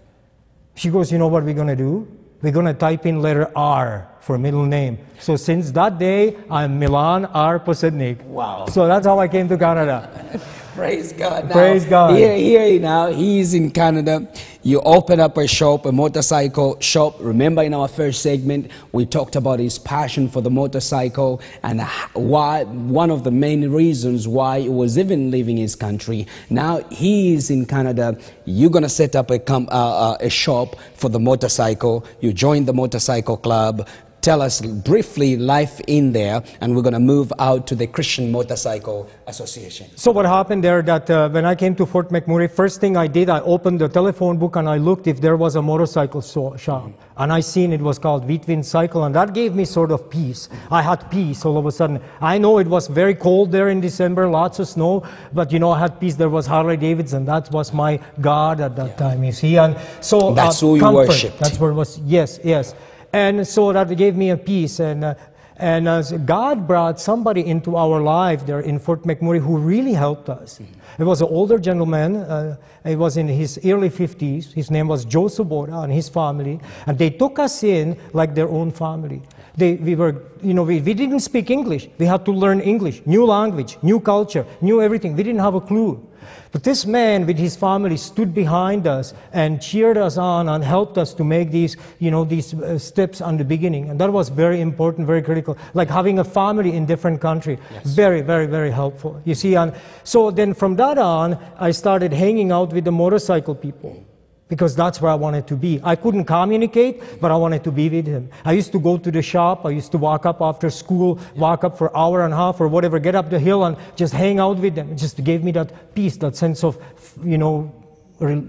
She 0.77 0.89
goes, 0.89 1.13
You 1.13 1.19
know 1.19 1.29
what 1.29 1.45
we're 1.45 1.61
going 1.63 1.75
to 1.77 1.77
do? 1.77 2.09
We're 2.41 2.53
going 2.53 2.65
to 2.65 2.73
type 2.73 3.05
in 3.05 3.21
letter 3.21 3.53
R. 3.55 4.09
for 4.21 4.39
middle 4.39 4.65
name. 4.65 4.99
So 5.19 5.37
since 5.37 5.71
that 5.73 5.99
day, 5.99 6.37
I'm 6.51 6.79
Milan 6.79 7.27
R. 7.27 7.59
Posednik. 7.59 8.23
Wow. 8.25 8.67
So 8.67 8.87
that's 8.87 9.07
how 9.07 9.19
I 9.19 9.29
came 9.29 9.49
to 9.49 9.59
Canada. 9.59 10.41
Praise 10.75 11.13
God. 11.13 11.49
Now, 11.49 11.53
Praise 11.53 11.85
God. 11.85 12.17
Here, 12.17 12.37
here 12.37 12.81
now, 12.81 13.09
he's 13.09 13.55
in 13.55 13.71
Canada. 13.71 14.27
You 14.63 14.81
open 14.83 15.19
up 15.21 15.37
a 15.37 15.47
shop, 15.49 15.85
a 15.85 15.93
motorcycle 15.93 16.79
shop. 16.81 17.17
Remember, 17.19 17.63
in 17.63 17.75
our 17.75 17.89
first 17.89 18.23
segment, 18.23 18.71
we 18.93 19.05
talked 19.05 19.35
about 19.35 19.59
his 19.59 19.79
passion 19.79 20.29
for 20.29 20.41
the 20.41 20.51
motorcycle 20.51 21.43
and 21.63 21.83
why 22.13 22.65
one 22.65 23.11
of 23.11 23.25
the 23.25 23.31
main 23.31 23.69
reasons 23.71 24.29
why 24.29 24.61
he 24.61 24.69
was 24.69 24.97
even 24.97 25.31
leaving 25.31 25.57
his 25.57 25.75
country. 25.75 26.27
Now 26.51 26.79
he 26.91 27.35
is 27.35 27.51
in 27.51 27.67
Canada. 27.67 28.19
You're 28.45 28.71
gonna 28.71 28.89
set 28.89 29.17
up 29.17 29.31
a, 29.31 29.43
uh, 29.51 29.67
uh, 29.71 30.17
a 30.21 30.31
shop 30.31 30.77
for 30.95 31.09
the 31.09 31.21
motorcycle. 31.21 32.07
You 32.21 32.33
join 32.33 32.65
the 32.65 32.75
motorcycle 32.75 33.37
club 33.37 33.89
tell 34.21 34.43
us 34.43 34.61
briefly 34.61 35.37
life 35.37 35.81
in 35.87 36.13
there, 36.13 36.43
and 36.61 36.75
we're 36.75 36.83
going 36.83 36.95
to 36.95 37.01
move 37.01 37.33
out 37.39 37.67
to 37.69 37.75
the 37.75 37.87
Christian 37.87 38.31
Motorcycle 38.31 39.09
Association. 39.27 39.89
So 39.97 40.11
what 40.11 40.27
happened 40.27 40.65
there 40.65 40.83
that 40.83 41.09
uh, 41.11 41.29
when 41.29 41.45
I 41.45 41.55
came 41.55 41.75
to 41.77 41.87
Fort 41.87 42.11
McMurray, 42.11 42.51
first 42.51 42.81
thing 42.81 42.97
I 42.97 43.07
did, 43.07 43.31
I 43.31 43.41
opened 43.41 43.81
the 43.81 43.89
telephone 43.89 44.39
book 44.39 44.57
and 44.57 44.69
I 44.69 44.77
looked 44.77 45.07
if 45.07 45.21
there 45.21 45.37
was 45.37 45.57
a 45.57 45.63
motorcycle 45.63 46.23
so- 46.23 46.57
shop. 46.57 46.91
And 47.17 47.33
I 47.33 47.41
seen 47.41 47.73
it 47.73 47.81
was 47.83 47.99
called 47.99 48.27
Wheatwind 48.27 48.65
Cycle, 48.65 49.05
and 49.05 49.15
that 49.15 49.35
gave 49.35 49.55
me 49.55 49.67
sort 49.67 49.91
of 49.93 50.09
peace. 50.09 50.49
I 50.71 50.81
had 50.81 51.11
peace 51.11 51.45
all 51.45 51.59
of 51.59 51.67
a 51.67 51.73
sudden. 51.73 52.01
I 52.21 52.39
know 52.39 52.59
it 52.59 52.67
was 52.67 52.87
very 52.87 53.15
cold 53.15 53.53
there 53.53 53.69
in 53.69 53.81
December, 53.81 54.27
lots 54.27 54.59
of 54.59 54.69
snow, 54.69 55.03
but 55.33 55.53
you 55.53 55.59
know, 55.59 55.71
I 55.71 55.81
had 55.81 56.01
peace. 56.01 56.15
There 56.15 56.31
was 56.31 56.47
Harley 56.47 56.79
Davidson. 56.79 57.27
That 57.27 57.51
was 57.53 57.75
my 57.75 58.01
God 58.21 58.61
at 58.61 58.75
that 58.77 58.97
time, 58.97 59.23
you 59.23 59.33
see. 59.33 59.59
And 59.59 59.77
so 60.01 60.33
That's 60.33 60.63
uh, 60.63 60.67
who 60.67 60.75
you 60.77 60.81
comfort, 60.81 61.09
worshipped. 61.09 61.39
That's 61.39 61.61
where 61.61 61.73
it 61.73 61.75
was, 61.75 61.99
yes, 61.99 62.41
yes. 62.43 62.75
And 63.13 63.47
so 63.47 63.73
that 63.73 63.95
gave 63.97 64.17
me 64.17 64.31
a 64.31 64.37
peace. 64.37 64.81
And, 64.81 65.05
uh, 65.05 65.15
and 65.57 65.89
uh, 65.89 66.03
God 66.25 66.67
brought 66.67 67.01
somebody 67.01 67.47
into 67.47 67.77
our 67.77 68.01
life 68.01 68.47
there 68.47 68.61
in 68.61 68.79
Fort 68.79 69.03
McMurray 69.03 69.41
who 69.41 69.59
really 69.59 69.93
helped 69.93 70.29
us. 70.29 70.61
It 70.99 71.05
was 71.05 71.21
an 71.21 71.29
older 71.29 71.59
gentleman. 71.59 72.17
Uh, 72.17 72.57
he 72.85 72.97
was 72.97 73.17
in 73.17 73.29
his 73.29 73.59
early 73.65 73.91
50s. 73.91 74.53
His 74.53 74.71
name 74.71 74.89
was 74.89 75.05
Joe 75.05 75.25
Sobora 75.25 75.85
and 75.85 75.93
his 75.93 76.09
family. 76.09 76.61
And 76.87 76.99
they 76.99 77.11
took 77.11 77.39
us 77.39 77.63
in 77.63 77.99
like 78.13 78.35
their 78.35 78.49
own 78.49 78.71
family. 78.71 79.23
They, 79.57 79.75
we 79.75 79.97
were, 79.97 80.23
you 80.43 80.55
know, 80.55 80.63
we, 80.63 80.81
we 80.81 80.95
didn't 80.95 81.21
speak 81.21 81.51
English. 81.51 81.89
We 81.99 82.07
had 82.07 82.25
to 82.25 82.33
learn 82.33 82.61
English, 82.61 83.03
new 83.05 83.27
language, 83.27 83.77
new 83.83 84.01
culture, 84.01 84.47
new 84.61 84.81
everything. 84.81 85.17
We 85.17 85.25
didn't 85.25 85.41
have 85.41 85.55
a 85.55 85.61
clue. 85.61 86.07
But 86.53 86.65
this 86.65 86.85
man 86.87 87.27
with 87.27 87.39
his 87.39 87.57
family 87.57 87.97
stood 87.97 88.35
behind 88.35 88.87
us 88.87 89.15
and 89.33 89.63
cheered 89.63 89.97
us 89.97 90.17
on 90.17 90.49
and 90.49 90.65
helped 90.65 90.99
us 90.99 91.15
to 91.15 91.25
make 91.25 91.51
these, 91.51 91.77
you 91.99 92.11
know, 92.11 92.25
these 92.25 92.55
uh, 92.55 92.79
steps 92.79 93.21
on 93.21 93.37
the 93.37 93.45
beginning. 93.45 93.91
And 93.91 94.01
that 94.01 94.13
was 94.13 94.29
very 94.29 94.61
important, 94.61 95.07
very 95.07 95.23
critical. 95.23 95.57
Like 95.75 95.89
having 95.89 96.19
a 96.19 96.25
family 96.25 96.77
in 96.77 96.87
different 96.87 97.21
country. 97.21 97.59
Yes. 97.71 97.87
Very, 97.87 98.21
very, 98.21 98.47
very 98.47 98.71
helpful. 98.71 99.21
You 99.25 99.35
see, 99.35 99.55
and 99.55 99.73
so 100.05 100.31
then 100.31 100.55
from 100.55 100.77
that 100.77 100.99
on, 100.99 101.39
I 101.59 101.71
started 101.71 102.13
hanging 102.13 102.51
out 102.51 102.73
with 102.73 102.85
the 102.85 102.93
motorcycle 102.93 103.55
people 103.55 104.05
because 104.51 104.77
that's 104.77 105.01
where 105.01 105.11
I 105.11 105.15
wanted 105.15 105.47
to 105.47 105.57
be. 105.57 105.81
I 105.83 105.97
couldn't 105.97 106.25
communicate, 106.25 107.21
but 107.21 107.31
I 107.31 107.37
wanted 107.37 107.65
to 107.65 107.71
be 107.71 107.89
with 107.89 108.07
him. 108.07 108.29
I 108.45 108.53
used 108.53 108.73
to 108.73 108.81
go 108.81 108.99
to 108.99 109.11
the 109.11 109.23
shop. 109.23 109.65
I 109.65 109.71
used 109.71 109.93
to 109.93 109.99
walk 109.99 110.27
up 110.27 110.43
after 110.43 110.69
school, 110.69 111.19
walk 111.37 111.65
up 111.65 111.79
for 111.79 111.97
hour 111.97 112.25
and 112.25 112.35
a 112.35 112.37
half 112.37 112.61
or 112.61 112.69
whatever, 112.69 112.99
get 112.99 113.15
up 113.15 113.31
the 113.31 113.39
hill 113.39 113.65
and 113.65 113.77
just 113.97 114.13
hang 114.13 114.41
out 114.41 114.59
with 114.59 114.75
them. 114.75 114.91
It 114.93 114.97
just 114.97 115.23
gave 115.25 115.43
me 115.45 115.53
that 115.53 115.95
peace, 115.95 116.17
that 116.19 116.37
sense 116.37 116.65
of, 116.65 116.77
you 117.25 117.39
know, 117.39 117.73
re- 118.19 118.43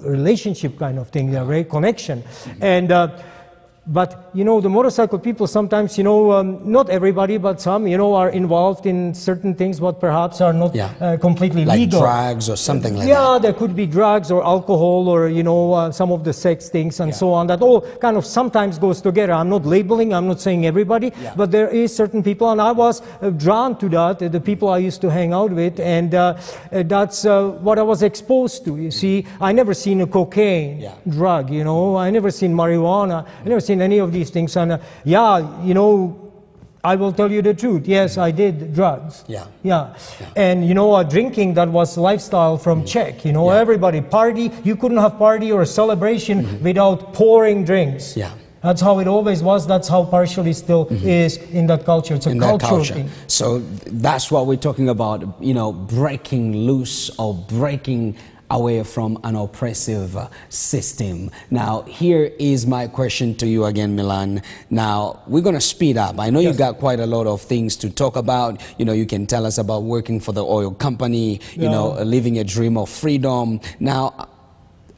relationship 0.00 0.78
kind 0.78 0.98
of 0.98 1.10
thing, 1.10 1.30
yeah, 1.30 1.44
right? 1.46 1.68
Connection. 1.68 2.24
And, 2.60 2.90
uh, 2.90 3.22
but 3.90 4.30
you 4.32 4.44
know 4.44 4.60
the 4.60 4.68
motorcycle 4.68 5.18
people 5.18 5.46
sometimes 5.48 5.98
you 5.98 6.04
know 6.04 6.30
um, 6.30 6.48
not 6.70 6.88
everybody 6.90 7.36
but 7.38 7.60
some 7.60 7.86
you 7.88 7.98
know 7.98 8.14
are 8.14 8.28
involved 8.30 8.86
in 8.86 9.12
certain 9.12 9.52
things 9.52 9.80
what 9.80 9.98
perhaps 10.00 10.40
are 10.40 10.52
not 10.52 10.74
Yeah. 10.74 10.90
uh, 11.00 11.16
completely 11.16 11.64
Like 11.64 11.80
legal 11.80 12.00
drugs 12.00 12.48
or 12.48 12.56
something 12.56 12.94
like 12.94 13.08
that. 13.08 13.08
yeah, 13.08 13.38
there 13.42 13.52
could 13.52 13.74
be 13.74 13.86
drugs 13.86 14.30
or 14.30 14.44
alcohol 14.44 15.08
or 15.08 15.28
you 15.28 15.42
know 15.42 15.72
uh, 15.72 15.90
some 15.90 16.12
of 16.12 16.22
the 16.22 16.32
sex 16.32 16.68
things 16.68 17.00
and 17.00 17.12
so 17.12 17.32
on. 17.32 17.48
That 17.48 17.62
all 17.62 17.80
kind 17.98 18.16
of 18.16 18.24
sometimes 18.24 18.78
goes 18.78 19.00
together. 19.02 19.32
I'm 19.32 19.48
not 19.48 19.64
labeling. 19.66 20.14
I'm 20.14 20.28
not 20.28 20.40
saying 20.40 20.66
everybody, 20.66 21.12
Yeah. 21.20 21.34
but 21.36 21.50
there 21.50 21.68
is 21.68 21.94
certain 21.94 22.22
people, 22.22 22.46
and 22.52 22.60
I 22.60 22.70
was 22.72 23.02
uh, 23.02 23.30
drawn 23.30 23.76
to 23.78 23.88
that. 23.96 24.22
uh, 24.22 24.28
The 24.28 24.40
people 24.40 24.68
I 24.68 24.78
used 24.78 25.00
to 25.00 25.10
hang 25.10 25.32
out 25.32 25.50
with, 25.50 25.80
and 25.80 26.14
uh, 26.14 26.20
uh, 26.72 26.84
that's 26.94 27.24
uh, 27.24 27.48
what 27.66 27.76
I 27.78 27.82
was 27.82 28.02
exposed 28.04 28.64
to. 28.66 28.76
You 28.76 28.90
see, 28.92 29.26
I 29.40 29.50
never 29.52 29.74
seen 29.74 30.00
a 30.00 30.06
cocaine 30.06 30.78
Yeah. 30.80 30.94
drug. 31.08 31.50
You 31.50 31.64
know, 31.64 31.96
I 31.96 32.10
never 32.10 32.30
seen 32.30 32.54
marijuana. 32.54 33.24
I 33.44 33.48
never 33.48 33.60
seen 33.60 33.79
any 33.80 33.98
of 33.98 34.12
these 34.12 34.30
things. 34.30 34.56
And 34.56 34.72
uh, 34.72 34.78
yeah, 35.04 35.62
you 35.64 35.74
know. 35.74 36.26
I 36.82 36.96
will 36.96 37.12
tell 37.12 37.30
you 37.30 37.42
the 37.42 37.52
truth. 37.52 37.86
Yes, 37.86 38.16
I 38.16 38.30
did 38.30 38.72
drugs. 38.72 39.22
Yeah. 39.28 39.44
Yeah. 39.62 39.94
And 40.34 40.66
you 40.66 40.72
know, 40.72 40.94
uh, 40.94 41.02
drinking 41.02 41.52
that 41.54 41.68
was 41.68 41.98
lifestyle 41.98 42.56
from 42.56 42.86
Czech. 42.86 43.22
You 43.22 43.34
know. 43.34 43.52
Yeah. 43.52 43.60
everybody 43.60 44.00
party. 44.00 44.50
You 44.64 44.76
couldn't 44.76 44.96
have 44.96 45.18
party 45.18 45.52
or 45.52 45.66
celebration 45.66 46.62
without 46.62 47.12
pouring 47.12 47.66
drinks. 47.66 48.16
Yeah. 48.16 48.32
That's 48.62 48.80
how 48.80 48.98
it 48.98 49.08
always 49.08 49.42
was. 49.42 49.66
That's 49.66 49.88
how 49.88 50.04
partially 50.04 50.52
still 50.52 50.86
is 50.90 51.38
in 51.52 51.66
that 51.66 51.84
culture. 51.84 52.14
It's 52.14 52.26
a 52.26 52.30
in 52.30 52.40
cultural 52.40 52.76
culture. 52.76 52.94
thing. 52.94 53.10
So 53.26 53.58
that's 53.86 54.30
what 54.30 54.46
we're 54.46 54.56
talking 54.56 54.88
about, 54.88 55.42
you 55.42 55.54
know, 55.54 55.72
breaking 55.72 56.56
loose 56.56 57.10
or 57.18 57.34
breaking 57.34 58.16
away 58.50 58.82
from 58.82 59.18
an 59.24 59.36
oppressive 59.36 60.16
system. 60.48 61.30
Now, 61.50 61.82
here 61.82 62.32
is 62.38 62.66
my 62.66 62.86
question 62.88 63.34
to 63.36 63.46
you 63.46 63.64
again, 63.64 63.96
Milan. 63.96 64.42
Now, 64.68 65.22
we're 65.26 65.42
going 65.42 65.54
to 65.54 65.60
speed 65.60 65.96
up. 65.96 66.18
I 66.18 66.30
know 66.30 66.40
you've 66.40 66.58
got 66.58 66.78
quite 66.78 67.00
a 67.00 67.06
lot 67.06 67.26
of 67.26 67.40
things 67.40 67.76
to 67.76 67.90
talk 67.90 68.16
about. 68.16 68.60
You 68.78 68.84
know, 68.84 68.92
you 68.92 69.06
can 69.06 69.26
tell 69.26 69.46
us 69.46 69.58
about 69.58 69.84
working 69.84 70.20
for 70.20 70.32
the 70.32 70.44
oil 70.44 70.72
company, 70.72 71.40
you 71.54 71.68
know, 71.68 71.92
living 72.02 72.38
a 72.38 72.44
dream 72.44 72.76
of 72.76 72.88
freedom. 72.88 73.60
Now, 73.78 74.28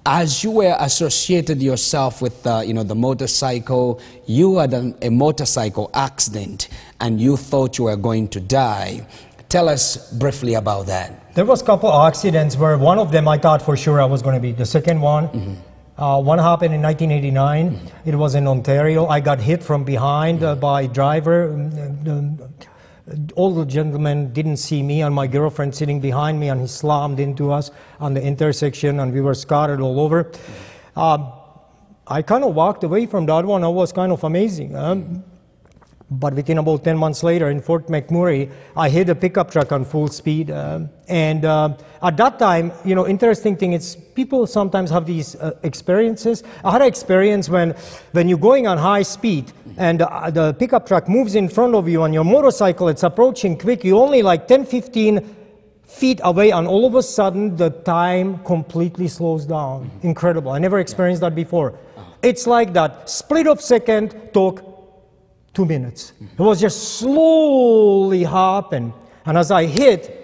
as 0.04 0.42
you 0.42 0.50
were 0.50 0.76
associated 0.80 1.62
yourself 1.62 2.20
with 2.20 2.44
uh, 2.44 2.60
you 2.64 2.74
know 2.74 2.82
the 2.82 2.94
motorcycle 2.94 4.00
you 4.26 4.56
had 4.58 4.74
a, 4.74 4.92
a 5.02 5.10
motorcycle 5.10 5.90
accident 5.94 6.68
and 7.00 7.20
you 7.20 7.36
thought 7.36 7.78
you 7.78 7.84
were 7.84 7.96
going 7.96 8.26
to 8.26 8.40
die 8.40 9.06
tell 9.52 9.68
us 9.68 10.10
briefly 10.12 10.54
about 10.54 10.86
that 10.86 11.34
There 11.34 11.44
was 11.44 11.62
a 11.62 11.64
couple 11.64 11.92
accidents 11.92 12.56
where 12.56 12.76
one 12.78 12.98
of 12.98 13.12
them 13.12 13.28
I 13.28 13.38
thought 13.38 13.62
for 13.62 13.76
sure 13.76 14.00
I 14.00 14.04
was 14.14 14.20
going 14.22 14.34
to 14.34 14.40
be. 14.40 14.52
The 14.52 14.66
second 14.66 15.00
one, 15.00 15.24
uh, 15.96 16.20
one 16.20 16.38
happened 16.38 16.74
in 16.74 16.82
1989. 16.82 17.90
It 18.04 18.14
was 18.14 18.34
in 18.34 18.46
Ontario. 18.46 19.06
I 19.06 19.20
got 19.20 19.40
hit 19.40 19.62
from 19.62 19.84
behind 19.84 20.42
uh, 20.42 20.54
by 20.56 20.82
a 20.82 20.88
driver. 20.88 21.36
The 22.04 23.32
older 23.34 23.64
gentleman 23.64 24.32
didn't 24.32 24.58
see 24.58 24.82
me 24.82 25.02
and 25.02 25.14
my 25.14 25.26
girlfriend 25.26 25.74
sitting 25.74 26.00
behind 26.00 26.38
me, 26.38 26.48
and 26.50 26.60
he 26.60 26.66
slammed 26.66 27.18
into 27.18 27.50
us 27.50 27.70
on 27.98 28.14
the 28.14 28.22
intersection, 28.22 29.00
and 29.00 29.12
we 29.12 29.20
were 29.20 29.34
scattered 29.34 29.80
all 29.80 29.98
over. 30.00 30.30
Um, 30.96 31.32
I 32.06 32.22
kind 32.22 32.44
of 32.44 32.54
walked 32.54 32.84
away 32.84 33.06
from 33.06 33.26
that 33.26 33.44
one. 33.44 33.64
It 33.64 33.70
was 33.70 33.92
kind 33.92 34.12
of 34.12 34.22
amazing. 34.24 34.76
Um, 34.76 35.24
but 36.18 36.34
within 36.34 36.58
about 36.58 36.84
10 36.84 36.96
months 36.96 37.22
later 37.22 37.48
in 37.48 37.60
Fort 37.60 37.86
McMurray, 37.88 38.50
I 38.76 38.88
hit 38.88 39.08
a 39.08 39.14
pickup 39.14 39.50
truck 39.50 39.72
on 39.72 39.84
full 39.84 40.08
speed. 40.08 40.50
Uh, 40.50 40.80
and 41.08 41.44
uh, 41.44 41.76
at 42.02 42.16
that 42.16 42.38
time, 42.38 42.72
you 42.84 42.94
know, 42.94 43.06
interesting 43.06 43.56
thing 43.56 43.72
is 43.72 43.96
people 44.14 44.46
sometimes 44.46 44.90
have 44.90 45.06
these 45.06 45.34
uh, 45.36 45.58
experiences. 45.62 46.42
I 46.64 46.72
had 46.72 46.82
an 46.82 46.88
experience 46.88 47.48
when, 47.48 47.74
when 48.12 48.28
you're 48.28 48.38
going 48.38 48.66
on 48.66 48.78
high 48.78 49.02
speed 49.02 49.52
and 49.76 50.02
uh, 50.02 50.30
the 50.30 50.54
pickup 50.54 50.86
truck 50.86 51.08
moves 51.08 51.34
in 51.34 51.48
front 51.48 51.74
of 51.74 51.88
you 51.88 52.02
on 52.02 52.12
your 52.12 52.24
motorcycle, 52.24 52.88
it's 52.88 53.02
approaching 53.02 53.58
quick, 53.58 53.84
you're 53.84 54.02
only 54.02 54.22
like 54.22 54.48
10, 54.48 54.66
15 54.66 55.36
feet 55.84 56.20
away, 56.24 56.50
and 56.50 56.66
all 56.66 56.86
of 56.86 56.94
a 56.94 57.02
sudden 57.02 57.56
the 57.56 57.70
time 57.70 58.42
completely 58.44 59.08
slows 59.08 59.44
down. 59.44 59.90
Incredible. 60.02 60.52
I 60.52 60.58
never 60.58 60.78
experienced 60.78 61.20
that 61.20 61.34
before. 61.34 61.78
It's 62.22 62.46
like 62.46 62.72
that 62.74 63.10
split 63.10 63.46
of 63.48 63.60
second 63.60 64.14
took 64.32 64.71
two 65.54 65.64
minutes. 65.64 66.12
It 66.20 66.38
was 66.38 66.60
just 66.60 66.98
slowly 66.98 68.24
happen. 68.24 68.92
And 69.24 69.38
as 69.38 69.50
I 69.50 69.66
hit, 69.66 70.18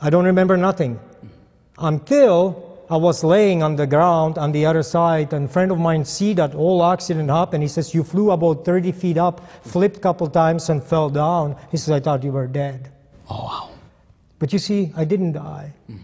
I 0.00 0.10
don't 0.10 0.24
remember 0.24 0.56
nothing 0.56 1.00
until 1.78 2.62
I 2.88 2.96
was 2.96 3.24
laying 3.24 3.62
on 3.62 3.76
the 3.76 3.86
ground 3.86 4.38
on 4.38 4.52
the 4.52 4.64
other 4.66 4.82
side, 4.82 5.32
and 5.32 5.46
a 5.46 5.48
friend 5.48 5.72
of 5.72 5.78
mine 5.78 6.04
see 6.04 6.34
that 6.34 6.52
whole 6.52 6.84
accident 6.84 7.30
happen. 7.30 7.60
He 7.60 7.68
says, 7.68 7.92
"You 7.94 8.04
flew 8.04 8.30
about 8.30 8.64
30 8.64 8.92
feet 8.92 9.18
up, 9.18 9.40
flipped 9.62 9.96
a 9.96 10.00
couple 10.00 10.28
times, 10.28 10.70
and 10.70 10.82
fell 10.82 11.10
down." 11.10 11.56
He 11.70 11.76
says, 11.76 11.90
"I 11.90 12.00
thought 12.00 12.22
you 12.22 12.32
were 12.32 12.46
dead." 12.46 12.90
oh 13.28 13.42
wow 13.44 13.68
But 14.38 14.52
you 14.52 14.58
see, 14.58 14.92
I 14.96 15.04
didn't 15.04 15.32
die. 15.32 15.72
There 15.88 15.96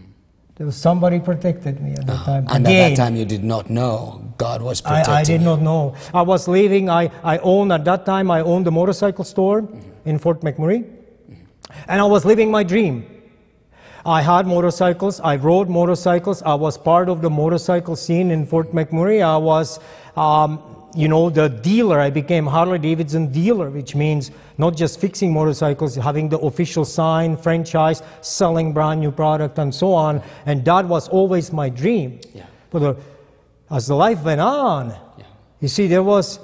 somebody 0.71 1.19
protected 1.19 1.81
me 1.81 1.93
at 1.93 2.05
that 2.07 2.25
time. 2.25 2.45
and 2.49 2.65
Again, 2.65 2.91
at 2.91 2.95
that 2.97 3.03
time 3.03 3.15
you 3.15 3.25
did 3.25 3.43
not 3.43 3.69
know 3.69 4.33
god 4.37 4.61
was 4.61 4.81
protecting 4.81 5.13
I, 5.13 5.19
I 5.19 5.23
did 5.23 5.41
you. 5.41 5.45
not 5.45 5.61
know. 5.61 5.95
I 6.13 6.21
was 6.21 6.47
leaving. 6.47 6.89
I, 6.89 7.11
I 7.23 7.37
owned, 7.39 7.71
at 7.71 7.85
that 7.85 8.05
time, 8.05 8.31
I 8.31 8.41
owned 8.41 8.67
a 8.67 8.71
motorcycle 8.71 9.23
store 9.23 9.67
in 10.05 10.19
Fort 10.19 10.41
McMurray. 10.41 10.89
And 11.87 12.01
I 12.01 12.05
was 12.05 12.25
living 12.25 12.51
my 12.51 12.63
dream. 12.63 13.05
I 14.05 14.21
had 14.21 14.45
motorcycles. 14.47 15.19
I 15.21 15.37
rode 15.37 15.69
motorcycles. 15.69 16.41
I 16.43 16.55
was 16.55 16.77
part 16.77 17.09
of 17.09 17.21
the 17.21 17.29
motorcycle 17.29 17.95
scene 17.95 18.31
in 18.31 18.45
Fort 18.45 18.73
McMurray. 18.73 19.21
I 19.21 19.37
was, 19.37 19.79
um, 20.17 20.61
you 20.95 21.07
know, 21.07 21.29
the 21.29 21.47
dealer. 21.49 21.99
I 21.99 22.09
became 22.09 22.45
Harley 22.45 22.79
Davidson 22.79 23.31
dealer, 23.31 23.69
which 23.69 23.95
means 23.95 24.31
not 24.57 24.75
just 24.75 24.99
fixing 24.99 25.33
motorcycles, 25.33 25.95
having 25.95 26.29
the 26.29 26.39
official 26.39 26.85
sign, 26.85 27.35
franchise, 27.37 28.03
selling 28.21 28.73
brand 28.73 28.99
new 28.99 29.11
product, 29.11 29.57
and 29.57 29.73
so 29.73 29.93
on. 29.93 30.21
And 30.45 30.63
that 30.65 30.85
was 30.85 31.07
always 31.09 31.51
my 31.51 31.69
dream. 31.69 32.19
Yeah. 32.33 32.45
But 32.69 32.83
uh, 32.83 32.93
as 33.71 33.87
the 33.87 33.95
life 33.95 34.23
went 34.23 34.41
on, 34.41 34.89
Yeah. 35.17 35.25
you 35.61 35.67
see, 35.67 35.87
there 35.87 36.03
was 36.03 36.39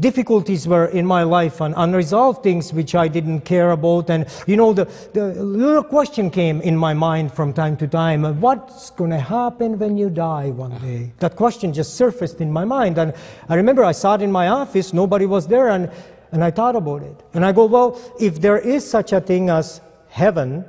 difficulties 0.00 0.66
were 0.66 0.86
in 0.86 1.06
my 1.06 1.22
life 1.22 1.60
and 1.60 1.74
unresolved 1.76 2.42
things 2.42 2.72
which 2.72 2.94
I 2.94 3.08
didn't 3.08 3.42
care 3.42 3.70
about. 3.70 4.10
And 4.10 4.26
you 4.46 4.56
know, 4.56 4.72
the, 4.72 4.86
the 5.12 5.26
little 5.42 5.84
question 5.84 6.30
came 6.30 6.60
in 6.60 6.76
my 6.76 6.94
mind 6.94 7.32
from 7.32 7.52
time 7.52 7.76
to 7.78 7.86
time: 7.86 8.24
uh, 8.24 8.32
What's 8.32 8.90
going 8.90 9.10
to 9.10 9.20
happen 9.20 9.78
when 9.78 9.96
you 9.96 10.10
die 10.10 10.50
one 10.50 10.76
day? 10.78 11.12
That 11.20 11.36
question 11.36 11.72
just 11.72 11.94
surfaced 11.94 12.40
in 12.40 12.52
my 12.52 12.64
mind, 12.64 12.98
and 12.98 13.14
I 13.48 13.54
remember 13.54 13.84
I 13.84 13.92
sat 13.92 14.22
in 14.22 14.32
my 14.32 14.48
office, 14.48 14.92
nobody 14.92 15.26
was 15.26 15.46
there, 15.46 15.68
and 15.68 15.90
and 16.32 16.42
I 16.42 16.50
thought 16.50 16.76
about 16.76 17.02
it. 17.02 17.22
And 17.34 17.44
I 17.44 17.52
go, 17.52 17.66
well, 17.66 18.00
if 18.18 18.40
there 18.40 18.58
is 18.58 18.88
such 18.88 19.12
a 19.12 19.20
thing 19.20 19.50
as 19.50 19.80
heaven 20.08 20.64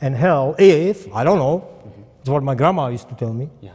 and 0.00 0.16
hell, 0.16 0.56
if 0.58 1.12
I 1.14 1.24
don't 1.24 1.38
know, 1.38 1.68
it's 2.20 2.30
what 2.30 2.42
my 2.42 2.54
grandma 2.54 2.88
used 2.88 3.08
to 3.10 3.14
tell 3.14 3.32
me 3.34 3.50
Yeah. 3.60 3.72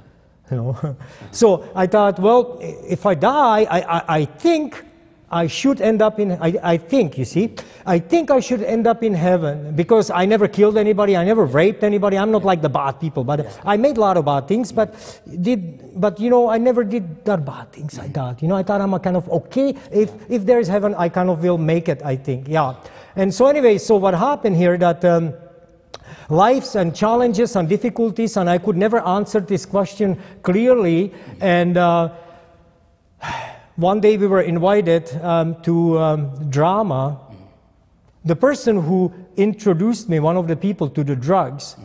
You 0.52 0.58
know. 0.58 0.96
so 1.32 1.70
I 1.76 1.88
thought, 1.88 2.20
well, 2.20 2.58
if 2.62 3.06
I 3.06 3.16
die, 3.16 3.68
I, 3.70 3.80
I, 3.82 4.04
I 4.20 4.26
think 4.26 4.86
I 5.32 5.46
should 5.48 5.80
end 5.80 6.02
up 6.02 6.20
in, 6.20 6.32
I, 6.32 6.56
I 6.64 6.78
think, 6.78 7.18
you 7.18 7.26
see, 7.26 7.54
I 7.86 8.00
think 8.00 8.32
I 8.32 8.40
should 8.40 8.64
end 8.64 8.88
up 8.88 9.04
in 9.04 9.14
heaven 9.14 9.76
because 9.76 10.10
I 10.10 10.26
never 10.26 10.48
killed 10.48 10.76
anybody, 10.76 11.16
I 11.16 11.24
never 11.24 11.46
raped 11.46 11.84
anybody, 11.84 12.18
I'm 12.18 12.32
not 12.32 12.44
like 12.44 12.62
the 12.62 12.70
bad 12.70 13.00
people, 13.00 13.24
but 13.24 13.46
I 13.64 13.78
made 13.78 13.98
a 13.98 14.02
lot 14.02 14.18
of 14.18 14.26
bad 14.26 14.48
things, 14.48 14.72
but 14.72 15.22
did, 15.42 16.00
but 16.02 16.20
you 16.20 16.32
know, 16.32 16.50
I 16.50 16.58
never 16.58 16.84
did 16.84 17.24
that 17.26 17.46
bad 17.46 17.72
things, 17.72 18.00
I 18.00 18.08
thought, 18.08 18.42
you 18.42 18.48
know, 18.48 18.56
I 18.56 18.64
thought 18.64 18.82
I'm 18.82 18.94
a 18.94 19.00
kind 19.00 19.16
of, 19.16 19.30
okay, 19.30 19.76
if, 19.92 20.12
if 20.30 20.46
there 20.46 20.60
is 20.60 20.68
heaven, 20.68 20.96
I 20.98 21.10
kind 21.10 21.30
of 21.30 21.44
will 21.44 21.60
make 21.60 21.90
it, 21.90 22.02
I 22.04 22.16
think, 22.16 22.48
yeah. 22.48 22.76
And 23.16 23.34
so 23.34 23.48
anyway, 23.48 23.78
so 23.78 23.98
what 23.98 24.16
happened 24.16 24.56
here 24.56 24.78
that, 24.80 25.06
um, 25.06 25.34
lives 26.30 26.76
and 26.76 26.96
challenges 26.96 27.56
and 27.56 27.68
difficulties, 27.68 28.38
and 28.38 28.50
I 28.50 28.60
could 28.60 28.78
never 28.78 29.06
answer 29.06 29.40
this 29.40 29.66
question 29.66 30.20
clearly. 30.44 31.14
And 31.42 31.76
uh, 31.78 32.12
one 33.76 34.00
day 34.00 34.18
we 34.18 34.28
were 34.28 34.42
invited 34.42 35.12
um, 35.22 35.62
to 35.64 36.00
um, 36.00 36.50
drama. 36.50 37.20
The 38.24 38.36
person 38.36 38.82
who 38.82 39.14
introduced 39.38 40.10
me, 40.10 40.20
one 40.20 40.38
of 40.38 40.48
the 40.48 40.56
people, 40.56 40.90
to 40.90 41.04
the 41.04 41.16
drugs, 41.16 41.76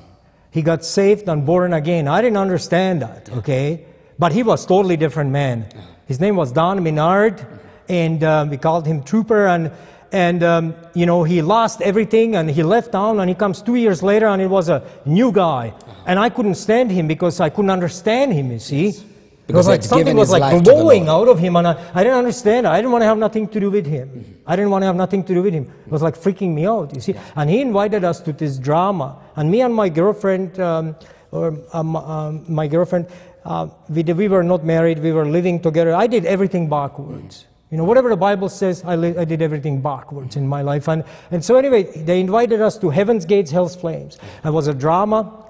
he 0.50 0.62
got 0.62 0.84
saved 0.84 1.28
and 1.28 1.46
born 1.46 1.72
again. 1.72 2.06
I 2.06 2.20
didn't 2.20 2.36
understand 2.36 3.02
that, 3.02 3.30
okay? 3.30 3.86
But 4.18 4.32
he 4.32 4.42
was 4.42 4.66
totally 4.66 4.96
different 4.96 5.30
man. 5.30 5.66
His 6.06 6.20
name 6.20 6.36
was 6.36 6.52
Don 6.52 6.82
Minard, 6.82 7.44
and 7.88 8.22
um, 8.22 8.50
we 8.50 8.56
called 8.56 8.86
him 8.86 9.02
Trooper. 9.02 9.46
And 9.46 9.72
and 10.14 10.42
um, 10.44 10.74
you 10.94 11.06
know 11.06 11.24
he 11.24 11.42
lost 11.42 11.82
everything, 11.82 12.36
and 12.36 12.48
he 12.48 12.62
left 12.62 12.92
town. 12.92 13.18
And 13.20 13.28
he 13.28 13.34
comes 13.34 13.60
two 13.60 13.74
years 13.74 14.02
later, 14.02 14.26
and 14.26 14.40
it 14.40 14.46
was 14.48 14.68
a 14.68 14.80
new 15.04 15.32
guy. 15.32 15.74
And 16.06 16.18
I 16.18 16.28
couldn't 16.30 16.54
stand 16.54 16.92
him 16.92 17.08
because 17.08 17.40
I 17.40 17.48
couldn't 17.50 17.70
understand 17.70 18.32
him. 18.32 18.52
You 18.52 18.60
see, 18.60 18.86
it 18.88 19.02
Because 19.46 19.66
like 19.68 19.82
something 19.82 20.16
was 20.16 20.30
like 20.30 20.40
life 20.40 20.52
to 20.52 20.58
the 20.62 20.70
glowing 20.70 21.06
Lord. 21.06 21.28
out 21.28 21.32
of 21.32 21.38
him, 21.40 21.56
and 21.56 21.66
I, 21.68 21.74
I 21.94 22.04
didn't 22.04 22.18
understand. 22.18 22.66
I 22.66 22.76
didn't 22.76 22.92
want 22.92 23.02
to 23.02 23.06
have 23.06 23.18
nothing 23.18 23.48
to 23.48 23.60
do 23.60 23.70
with 23.70 23.86
him. 23.86 24.08
I 24.46 24.54
didn't 24.56 24.70
want 24.70 24.82
to 24.82 24.86
have 24.86 24.96
nothing 24.96 25.24
to 25.24 25.34
do 25.34 25.42
with 25.42 25.52
him. 25.52 25.64
It 25.86 25.92
was 25.92 26.02
like 26.02 26.16
freaking 26.16 26.54
me 26.54 26.66
out, 26.66 26.94
you 26.94 27.00
see. 27.00 27.14
And 27.34 27.50
he 27.50 27.60
invited 27.60 28.04
us 28.04 28.20
to 28.20 28.32
this 28.32 28.56
drama, 28.58 29.18
and 29.36 29.50
me 29.50 29.62
and 29.62 29.74
my 29.74 29.88
girlfriend, 29.88 30.60
um, 30.60 30.96
or 31.32 31.58
um, 31.72 31.96
um, 31.96 32.44
my 32.46 32.68
girlfriend, 32.68 33.06
uh, 33.44 33.66
we, 33.88 34.02
we 34.04 34.28
were 34.28 34.44
not 34.44 34.64
married. 34.64 35.00
We 35.00 35.12
were 35.12 35.26
living 35.26 35.60
together. 35.60 35.92
I 35.94 36.06
did 36.06 36.24
everything 36.24 36.68
backwards. 36.68 37.46
You 37.74 37.78
know, 37.78 37.84
whatever 37.86 38.08
the 38.08 38.16
Bible 38.16 38.48
says, 38.48 38.84
I, 38.84 38.92
I 38.92 39.24
did 39.24 39.42
everything 39.42 39.80
backwards 39.80 40.36
in 40.36 40.46
my 40.46 40.62
life. 40.62 40.86
And, 40.86 41.02
and 41.32 41.44
so, 41.44 41.56
anyway, 41.56 41.82
they 41.82 42.20
invited 42.20 42.60
us 42.60 42.78
to 42.78 42.88
Heaven's 42.88 43.24
Gates, 43.24 43.50
Hell's 43.50 43.74
Flames. 43.74 44.16
It 44.44 44.50
was 44.50 44.68
a 44.68 44.74
drama. 44.74 45.44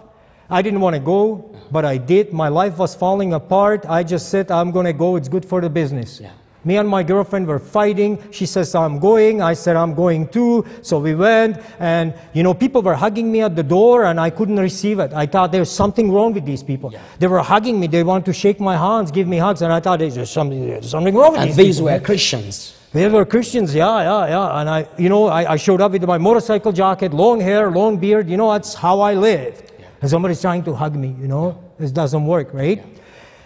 I 0.48 0.62
didn't 0.62 0.80
want 0.80 0.94
to 0.94 1.00
go, 1.00 1.54
but 1.70 1.84
I 1.84 1.98
did. 1.98 2.32
My 2.32 2.48
life 2.48 2.78
was 2.78 2.94
falling 2.94 3.34
apart. 3.34 3.84
I 3.87 4.04
just 4.04 4.30
said, 4.30 4.50
I'm 4.50 4.70
going 4.70 4.87
to 4.87 4.94
go. 4.94 5.16
It's 5.16 5.28
good 5.28 5.44
for 5.44 5.60
the 5.60 5.68
business. 5.68 6.18
Yeah. 6.18 6.30
Me 6.64 6.77
and 6.77 6.88
my 6.88 7.03
girlfriend 7.03 7.46
were 7.46 7.59
fighting. 7.59 8.18
She 8.31 8.46
says, 8.46 8.74
I'm 8.74 8.98
going. 8.98 9.42
I 9.42 9.55
said, 9.55 9.77
I'm 9.77 9.94
going 9.94 10.29
too. 10.29 10.64
So 10.83 10.98
we 10.98 11.14
went, 11.14 11.59
and 11.79 12.14
you 12.33 12.42
know, 12.42 12.55
people 12.55 12.81
were 12.83 12.94
hugging 12.94 13.31
me 13.31 13.42
at 13.42 13.55
the 13.57 13.62
door, 13.62 14.05
and 14.05 14.18
I 14.18 14.31
couldn't 14.31 14.59
receive 14.59 14.98
it. 14.98 15.12
I 15.12 15.27
thought 15.27 15.53
there's 15.53 15.70
something 15.70 16.11
wrong 16.11 16.33
with 16.35 16.44
these 16.46 16.62
people. 16.62 16.92
They 17.18 17.27
were 17.27 17.42
hugging 17.42 17.79
me. 17.81 17.87
They 17.87 18.03
wanted 18.03 18.24
to 18.27 18.33
shake 18.33 18.61
my 18.61 18.77
hands, 18.77 19.11
give 19.11 19.29
me 19.29 19.38
hugs, 19.38 19.62
and 19.62 19.72
I 19.72 19.81
thought 19.81 19.98
there's 19.98 20.31
something, 20.31 20.66
there's 20.66 20.90
something 20.90 21.14
wrong 21.14 21.33
with 21.33 21.42
these 21.42 21.50
And 21.50 21.59
these 21.59 21.66
these 21.66 21.77
people. 21.79 21.92
were 21.92 22.00
Christians. 22.00 22.77
They 22.92 23.09
were 23.09 23.24
Christians, 23.24 23.74
yeah, 23.74 24.03
yeah, 24.03 24.29
yeah. 24.29 24.61
And 24.61 24.70
I, 24.70 24.87
you 24.96 25.09
know, 25.09 25.27
I, 25.27 25.55
I 25.55 25.57
showed 25.57 25.81
up 25.81 25.90
with 25.92 26.05
my 26.05 26.16
motorcycle 26.16 26.70
jacket, 26.70 27.12
long 27.12 27.40
hair, 27.40 27.70
long 27.70 27.96
beard. 27.98 28.31
You 28.31 28.37
know, 28.37 28.53
that's 28.53 28.72
how 28.74 29.00
I 29.00 29.14
lived. 29.14 29.72
And 30.00 30.09
somebody's 30.09 30.40
trying 30.40 30.62
to 30.64 30.74
hug 30.74 30.94
me, 30.94 31.09
you 31.20 31.27
know, 31.27 31.59
this 31.79 31.90
doesn't 31.90 32.24
work, 32.24 32.55
right? 32.55 32.85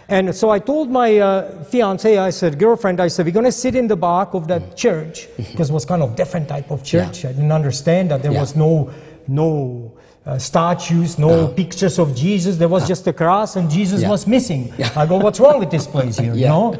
And 0.09 0.35
so 0.35 0.49
I 0.49 0.57
told 0.57 0.89
my 0.89 1.17
uh, 1.19 1.63
fiance, 1.65 2.17
I 2.17 2.31
said, 2.31 2.57
girlfriend, 2.57 2.99
I 2.99 3.09
said, 3.09 3.25
we're 3.27 3.31
going 3.31 3.45
to 3.45 3.51
sit 3.51 3.75
in 3.75 3.87
the 3.87 3.95
back 3.95 4.33
of 4.33 4.47
that 4.47 4.75
church 4.75 5.27
because 5.37 5.69
it 5.69 5.73
was 5.73 5.85
kind 5.85 6.01
of 6.01 6.15
different 6.15 6.49
type 6.49 6.71
of 6.71 6.83
church. 6.83 7.25
I 7.25 7.31
didn't 7.31 7.51
understand 7.51 8.09
that 8.09 8.23
there 8.23 8.31
Yeah. 8.31 8.39
was 8.39 8.55
no, 8.55 8.89
no 9.27 9.91
uh, 10.25 10.37
statues, 10.39 11.19
no 11.19 11.47
pictures 11.47 11.99
of 11.99 12.15
Jesus. 12.15 12.57
There 12.57 12.67
was 12.67 12.87
just 12.87 13.05
a 13.07 13.13
cross 13.13 13.55
and 13.55 13.69
Jesus 13.69 14.01
Yeah. 14.01 14.09
was 14.09 14.25
missing. 14.25 14.73
I 14.95 15.05
go, 15.05 15.17
what's 15.17 15.39
wrong 15.39 15.59
with 15.59 15.69
this 15.69 15.85
place 15.85 16.17
here, 16.17 16.33
you 16.33 16.47
know? 16.47 16.75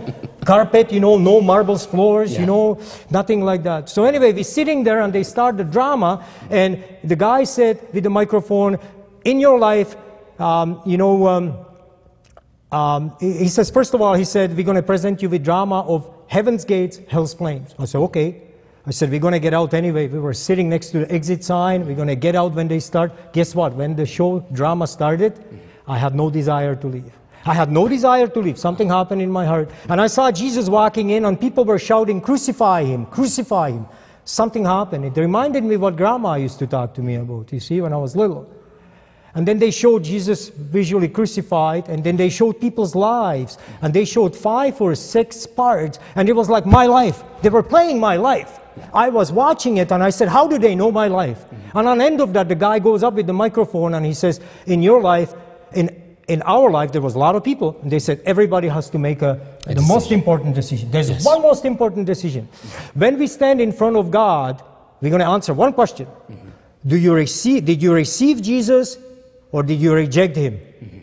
Carpet, 0.46 0.92
you 0.92 1.00
know, 1.00 1.18
no 1.18 1.40
marbles 1.40 1.86
floors, 1.86 2.34
Yeah. 2.34 2.42
you 2.42 2.46
know, 2.48 2.80
nothing 3.12 3.42
like 3.46 3.62
that. 3.64 3.90
So 3.90 4.06
anyway, 4.06 4.34
we're 4.34 4.44
sitting 4.44 4.84
there 4.84 5.02
and 5.02 5.14
they 5.14 5.24
start 5.24 5.58
the 5.58 5.64
drama 5.64 6.26
and 6.50 6.84
the 7.04 7.16
guy 7.16 7.44
said 7.44 7.78
with 7.94 8.04
the 8.04 8.10
microphone, 8.10 8.80
in 9.24 9.40
your 9.40 9.60
life, 9.60 9.96
um, 10.40 10.82
you 10.86 10.98
know, 10.98 11.28
um, 11.28 11.54
um, 12.72 13.16
he 13.20 13.48
says, 13.48 13.72
first 13.72 13.94
of 13.94 14.02
all, 14.02 14.14
he 14.14 14.24
said, 14.24 14.56
we're 14.56 14.64
going 14.64 14.76
to 14.76 14.84
present 14.84 15.22
you 15.22 15.30
with 15.30 15.44
drama 15.44 15.82
of 15.82 16.10
Heaven's 16.28 16.66
Gates, 16.66 17.00
Hell's 17.08 17.34
Flames. 17.34 17.74
I 17.80 17.86
said, 17.86 18.00
okay. 18.00 18.44
I 18.86 18.92
said, 18.92 19.10
we're 19.10 19.20
going 19.20 19.34
to 19.34 19.40
get 19.40 19.54
out 19.54 19.74
anyway. 19.74 20.08
We 20.08 20.20
were 20.20 20.34
sitting 20.34 20.70
next 20.70 20.90
to 20.92 21.00
the 21.00 21.12
exit 21.12 21.44
sign. 21.44 21.86
We're 21.86 21.96
going 21.96 22.08
to 22.08 22.16
get 22.16 22.36
out 22.36 22.54
when 22.54 22.68
they 22.68 22.80
start. 22.80 23.34
Guess 23.34 23.56
what? 23.56 23.74
When 23.74 23.96
the 23.96 24.06
show 24.06 24.40
drama 24.52 24.88
started, 24.88 25.44
I 25.88 25.98
had 25.98 26.16
no 26.16 26.30
desire 26.30 26.76
to 26.76 26.88
leave. 26.88 27.12
I 27.46 27.54
had 27.54 27.72
no 27.72 27.88
desire 27.88 28.28
to 28.28 28.40
leave. 28.40 28.60
Something 28.60 28.90
happened 28.90 29.22
in 29.22 29.32
my 29.32 29.46
heart. 29.46 29.72
And 29.88 30.00
I 30.00 30.08
saw 30.08 30.32
Jesus 30.32 30.70
walking 30.70 31.10
in, 31.10 31.26
and 31.26 31.40
people 31.40 31.66
were 31.66 31.80
shouting, 31.80 32.22
Crucify 32.22 32.84
him, 32.84 33.06
crucify 33.08 33.72
him. 33.72 33.88
Something 34.26 34.66
happened. 34.66 35.06
It 35.06 35.20
reminded 35.20 35.64
me 35.64 35.78
what 35.78 35.96
grandma 35.96 36.36
used 36.36 36.60
to 36.60 36.68
talk 36.68 36.94
to 36.96 37.02
me 37.02 37.16
about, 37.16 37.52
you 37.52 37.60
see, 37.60 37.82
when 37.82 37.94
I 37.94 37.98
was 37.98 38.16
little. 38.16 38.48
And 39.40 39.48
then 39.48 39.58
they 39.58 39.72
showed 39.72 40.04
Jesus 40.04 40.50
visually 40.50 41.08
crucified, 41.08 41.88
and 41.88 42.04
then 42.04 42.18
they 42.18 42.28
showed 42.28 42.60
people's 42.60 42.94
lives, 42.94 43.58
and 43.82 43.94
they 43.94 44.04
showed 44.04 44.36
five 44.36 44.82
or 44.82 44.96
six 44.96 45.48
parts, 45.48 45.98
and 46.16 46.28
it 46.28 46.34
was 46.34 46.50
like 46.50 46.66
my 46.66 46.88
life. 46.88 47.24
They 47.42 47.48
were 47.48 47.64
playing 47.64 48.02
my 48.02 48.18
life. 48.18 48.60
I 48.94 49.08
was 49.08 49.32
watching 49.32 49.78
it, 49.78 49.94
and 49.94 50.04
I 50.04 50.10
said, 50.10 50.28
How 50.28 50.46
do 50.46 50.58
they 50.58 50.76
know 50.76 50.92
my 50.92 51.08
life? 51.08 51.46
And 51.74 51.88
on 51.88 52.00
the 52.00 52.04
end 52.04 52.20
of 52.20 52.34
that, 52.34 52.50
the 52.50 52.56
guy 52.56 52.80
goes 52.80 53.02
up 53.02 53.14
with 53.14 53.28
the 53.28 53.34
microphone 53.34 53.94
and 53.94 54.06
he 54.06 54.14
says, 54.14 54.42
In 54.66 54.82
your 54.82 55.02
life, 55.02 55.34
in, 55.74 55.90
in 56.28 56.42
our 56.42 56.70
life, 56.70 56.92
there 56.92 57.02
was 57.02 57.16
a 57.16 57.20
lot 57.20 57.38
of 57.38 57.42
people, 57.42 57.80
and 57.82 57.90
they 57.90 58.00
said, 58.00 58.22
Everybody 58.26 58.68
has 58.68 58.90
to 58.90 59.00
make 59.00 59.22
a, 59.22 59.40
the 59.66 59.82
most 59.88 60.12
important 60.12 60.54
decision. 60.54 60.92
There's 60.92 61.24
one 61.24 61.42
most 61.42 61.64
important 61.64 62.08
decision. 62.08 62.50
When 62.94 63.18
we 63.18 63.28
stand 63.28 63.62
in 63.62 63.72
front 63.72 63.96
of 63.96 64.12
God, 64.12 64.62
we're 65.00 65.12
going 65.12 65.22
to 65.22 65.30
answer 65.30 65.54
one 65.54 65.72
question. 65.72 66.08
Mm-hmm. 66.08 66.50
Do 66.88 66.98
you 66.98 67.14
receive, 67.14 67.64
did 67.64 67.82
you 67.82 67.94
receive 67.94 68.42
Jesus 68.42 68.98
or 69.52 69.64
did 69.64 69.80
you 69.80 69.94
reject 69.94 70.36
him? 70.36 70.54
Mm-hmm. 70.54 71.00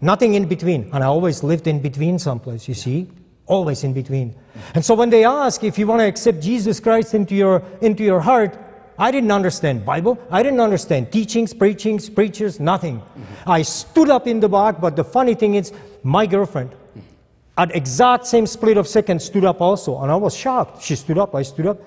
Nothing 0.00 0.34
in 0.34 0.46
between. 0.46 0.90
And 0.92 1.04
I 1.04 1.06
always 1.06 1.42
lived 1.42 1.66
in 1.66 1.80
between 1.80 2.18
someplace, 2.18 2.66
you 2.68 2.74
see? 2.74 3.08
Always 3.46 3.84
in 3.84 3.92
between. 3.92 4.34
And 4.74 4.84
so 4.84 4.94
when 4.94 5.10
they 5.10 5.24
ask 5.24 5.62
if 5.62 5.78
you 5.78 5.86
want 5.86 6.00
to 6.00 6.06
accept 6.06 6.40
Jesus 6.40 6.80
Christ 6.80 7.14
into 7.14 7.34
your, 7.34 7.62
into 7.80 8.02
your 8.02 8.20
heart, 8.20 8.56
I 8.98 9.10
didn't 9.10 9.30
understand 9.30 9.84
Bible. 9.84 10.18
I 10.30 10.42
didn't 10.42 10.60
understand 10.60 11.10
teachings, 11.12 11.52
preachings, 11.52 12.08
preachers, 12.08 12.60
nothing. 12.60 13.00
Mm-hmm. 13.00 13.50
I 13.50 13.62
stood 13.62 14.10
up 14.10 14.26
in 14.26 14.40
the 14.40 14.48
back, 14.48 14.80
but 14.80 14.96
the 14.96 15.04
funny 15.04 15.34
thing 15.34 15.54
is, 15.54 15.72
my 16.02 16.26
girlfriend, 16.26 16.70
mm-hmm. 16.70 17.00
at 17.56 17.74
exact 17.74 18.26
same 18.26 18.46
split 18.46 18.76
of 18.76 18.86
seconds, 18.86 19.24
stood 19.24 19.44
up 19.44 19.60
also. 19.60 20.00
And 20.02 20.10
I 20.10 20.16
was 20.16 20.36
shocked. 20.36 20.82
She 20.82 20.96
stood 20.96 21.18
up, 21.18 21.34
I 21.34 21.42
stood 21.42 21.66
up. 21.66 21.78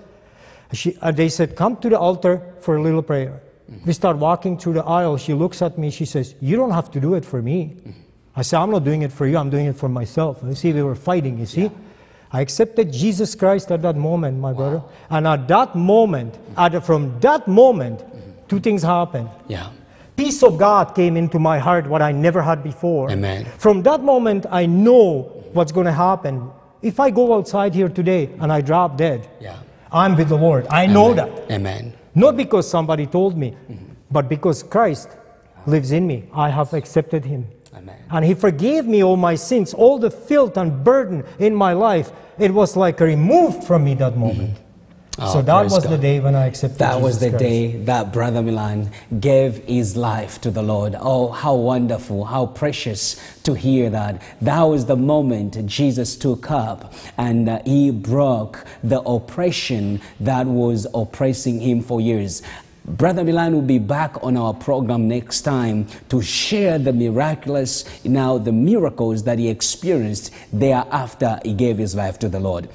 She, 0.73 0.97
uh, 1.01 1.11
they 1.11 1.29
said, 1.29 1.55
Come 1.55 1.77
to 1.77 1.89
the 1.89 1.99
altar 1.99 2.41
for 2.61 2.77
a 2.77 2.81
little 2.81 3.03
prayer. 3.03 3.41
We 3.85 3.93
start 3.93 4.17
walking 4.17 4.57
through 4.57 4.73
the 4.73 4.83
aisle. 4.83 5.17
She 5.17 5.33
looks 5.33 5.61
at 5.61 5.77
me. 5.77 5.89
She 5.89 6.05
says, 6.05 6.35
You 6.41 6.55
don't 6.57 6.71
have 6.71 6.91
to 6.91 6.99
do 6.99 7.15
it 7.15 7.25
for 7.25 7.41
me. 7.41 7.77
I 8.35 8.41
said, 8.41 8.59
I'm 8.59 8.71
not 8.71 8.83
doing 8.83 9.03
it 9.03 9.11
for 9.11 9.27
you. 9.27 9.37
I'm 9.37 9.49
doing 9.49 9.67
it 9.67 9.75
for 9.75 9.87
myself. 9.89 10.41
You 10.43 10.55
see, 10.55 10.73
we 10.73 10.81
were 10.83 10.95
fighting, 10.95 11.37
you 11.39 11.45
see. 11.45 11.69
I 12.31 12.41
accepted 12.41 12.91
Jesus 12.91 13.35
Christ 13.35 13.71
at 13.71 13.83
that 13.83 13.95
moment, 13.95 14.39
my 14.39 14.53
brother. 14.53 14.81
And 15.09 15.27
at 15.27 15.47
that 15.49 15.75
moment, 15.75 16.37
at, 16.57 16.83
from 16.83 17.19
that 17.19 17.47
moment, 17.47 18.03
two 18.47 18.59
things 18.59 18.81
happened. 18.81 19.29
Yeah. 19.47 19.69
Peace 20.15 20.41
of 20.41 20.57
God 20.57 20.95
came 20.95 21.15
into 21.15 21.37
my 21.37 21.59
heart, 21.59 21.85
what 21.87 22.01
I 22.01 22.11
never 22.11 22.41
had 22.41 22.63
before. 22.63 23.11
Amen. 23.11 23.45
From 23.59 23.83
that 23.83 24.01
moment, 24.01 24.47
I 24.49 24.65
know 24.65 25.21
what's 25.53 25.71
going 25.71 25.85
to 25.85 25.91
happen. 25.93 26.49
If 26.81 26.99
I 26.99 27.11
go 27.11 27.35
outside 27.35 27.75
here 27.75 27.89
today 27.89 28.29
and 28.39 28.51
I 28.51 28.61
drop 28.61 28.97
dead, 28.97 29.29
Yeah. 29.39 29.57
I'm 29.91 30.15
with 30.15 30.29
the 30.29 30.37
Lord. 30.37 30.65
I 30.71 30.87
know 30.87 31.13
that. 31.13 31.51
Amen. 31.51 31.93
Not 32.15 32.37
because 32.37 32.69
somebody 32.69 33.05
told 33.05 33.37
me, 33.37 33.55
but 34.11 34.29
because 34.29 34.63
Christ 34.63 35.09
lives 35.65 35.91
in 35.91 36.05
me. 36.05 36.25
I 36.33 36.49
have 36.49 36.73
accepted 36.73 37.25
him. 37.25 37.47
Amen. 37.75 37.97
And 38.11 38.23
he 38.23 38.33
forgave 38.35 38.85
me 38.85 39.03
all 39.03 39.17
my 39.17 39.35
sins, 39.35 39.73
all 39.73 39.97
the 39.97 40.11
filth 40.11 40.57
and 40.57 40.83
burden 40.83 41.23
in 41.39 41.55
my 41.55 41.73
life. 41.73 42.11
It 42.37 42.53
was 42.53 42.75
like 42.75 42.99
removed 42.99 43.63
from 43.63 43.83
me 43.83 43.95
that 43.95 44.15
moment. 44.15 44.59
Oh, 45.19 45.33
so 45.33 45.41
that 45.43 45.65
was 45.65 45.83
the 45.83 45.97
day 45.97 46.19
when 46.19 46.33
I 46.33 46.47
accepted 46.47 46.79
That 46.79 46.99
was 46.99 47.19
the 47.19 47.29
Christ. 47.29 47.43
day 47.43 47.71
that 47.83 48.11
Brother 48.11 48.41
Milan 48.41 48.89
gave 49.19 49.57
his 49.65 49.95
life 49.95 50.41
to 50.41 50.49
the 50.49 50.63
Lord. 50.63 50.95
Oh, 50.99 51.27
how 51.29 51.53
wonderful, 51.53 52.25
how 52.25 52.47
precious 52.47 53.21
to 53.43 53.53
hear 53.53 53.91
that. 53.91 54.23
That 54.41 54.63
was 54.63 54.87
the 54.87 54.95
moment 54.95 55.63
Jesus 55.67 56.15
took 56.15 56.49
up 56.49 56.93
and 57.17 57.47
uh, 57.47 57.61
he 57.63 57.91
broke 57.91 58.65
the 58.83 59.01
oppression 59.01 60.01
that 60.19 60.47
was 60.47 60.87
oppressing 60.95 61.59
him 61.59 61.81
for 61.83 62.01
years. 62.01 62.41
Brother 62.85 63.23
Milan 63.23 63.53
will 63.53 63.61
be 63.61 63.79
back 63.79 64.21
on 64.23 64.35
our 64.35 64.53
program 64.53 65.07
next 65.07 65.43
time 65.43 65.87
to 66.09 66.21
share 66.21 66.77
the 66.79 66.91
miraculous, 66.91 67.85
now 68.03 68.37
the 68.37 68.51
miracles 68.51 69.23
that 69.23 69.39
he 69.39 69.47
experienced 69.47 70.33
thereafter 70.51 71.39
he 71.45 71.53
gave 71.53 71.77
his 71.77 71.95
life 71.95 72.17
to 72.19 72.27
the 72.27 72.39
Lord. 72.41 72.67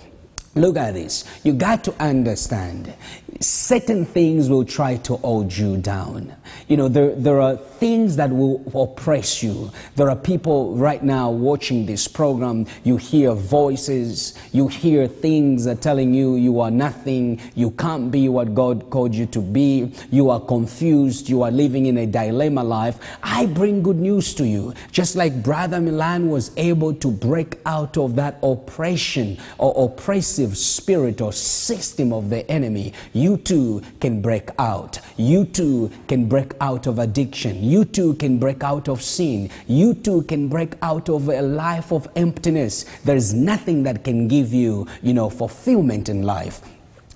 Look 0.59 0.77
at 0.77 0.95
this. 0.95 1.25
You 1.45 1.53
got 1.53 1.85
to 1.85 1.95
understand 2.03 2.93
certain 3.41 4.05
things 4.05 4.51
will 4.51 4.65
try 4.65 4.97
to 4.97 5.17
hold 5.17 5.57
you 5.57 5.77
down. 5.77 6.35
You 6.67 6.77
know, 6.77 6.89
there, 6.89 7.15
there 7.15 7.41
are 7.41 7.57
things 7.57 8.17
that 8.17 8.31
will 8.31 8.63
oppress 8.75 9.43
you. 9.43 9.71
There 9.97 10.11
are 10.11 10.17
people 10.17 10.75
right 10.77 11.03
now 11.03 11.31
watching 11.31 11.87
this 11.87 12.09
program. 12.09 12.67
You 12.85 12.97
hear 12.97 13.33
voices, 13.35 14.35
you 14.53 14.69
hear 14.69 15.07
things 15.07 15.65
that 15.65 15.79
are 15.79 15.81
telling 15.81 16.15
you 16.15 16.37
you 16.37 16.61
are 16.61 16.71
nothing, 16.71 17.41
you 17.55 17.71
can't 17.73 18.11
be 18.11 18.29
what 18.29 18.55
God 18.55 18.91
called 18.91 19.15
you 19.15 19.27
to 19.27 19.41
be, 19.41 19.93
you 20.11 20.31
are 20.31 20.41
confused, 20.41 21.29
you 21.29 21.43
are 21.43 21.51
living 21.51 21.87
in 21.87 21.99
a 21.99 22.07
dilemma 22.07 22.65
life. 22.65 22.99
I 23.23 23.47
bring 23.47 23.83
good 23.83 23.99
news 23.99 24.35
to 24.35 24.47
you. 24.47 24.75
Just 24.91 25.17
like 25.17 25.43
Brother 25.43 25.81
Milan 25.81 26.29
was 26.29 26.51
able 26.57 26.95
to 26.95 27.11
break 27.11 27.59
out 27.67 27.97
of 27.97 28.17
that 28.17 28.39
oppression 28.43 29.39
or 29.59 29.85
oppressive 29.85 30.57
spirit 30.57 31.21
or 31.21 31.33
system 31.33 32.13
of 32.13 32.31
the 32.31 32.49
enemy, 32.51 32.93
you 33.19 33.37
too 33.37 33.83
can 34.01 34.23
break 34.23 34.51
out. 34.59 34.99
You 35.17 35.45
too 35.45 35.91
can 36.07 36.29
break 36.29 36.53
out 36.61 36.87
of 36.87 36.99
addiction. 36.99 37.63
You 37.63 37.85
too 37.85 38.15
can 38.15 38.39
break 38.39 38.63
out 38.63 38.89
of 38.89 39.03
sin. 39.03 39.51
You 39.67 39.95
too 39.95 40.23
can 40.23 40.49
break 40.49 40.75
out 40.83 41.09
of 41.09 41.29
a 41.29 41.43
life 41.43 41.93
of 41.93 42.09
emptiness. 42.17 42.85
There 43.05 43.17
is 43.17 43.35
nothing 43.35 43.83
that 43.83 44.05
can 44.05 44.29
give 44.29 44.53
you, 44.53 44.87
you 45.03 45.13
know, 45.13 45.29
fulfillment 45.29 46.09
in 46.09 46.23
life. 46.23 46.61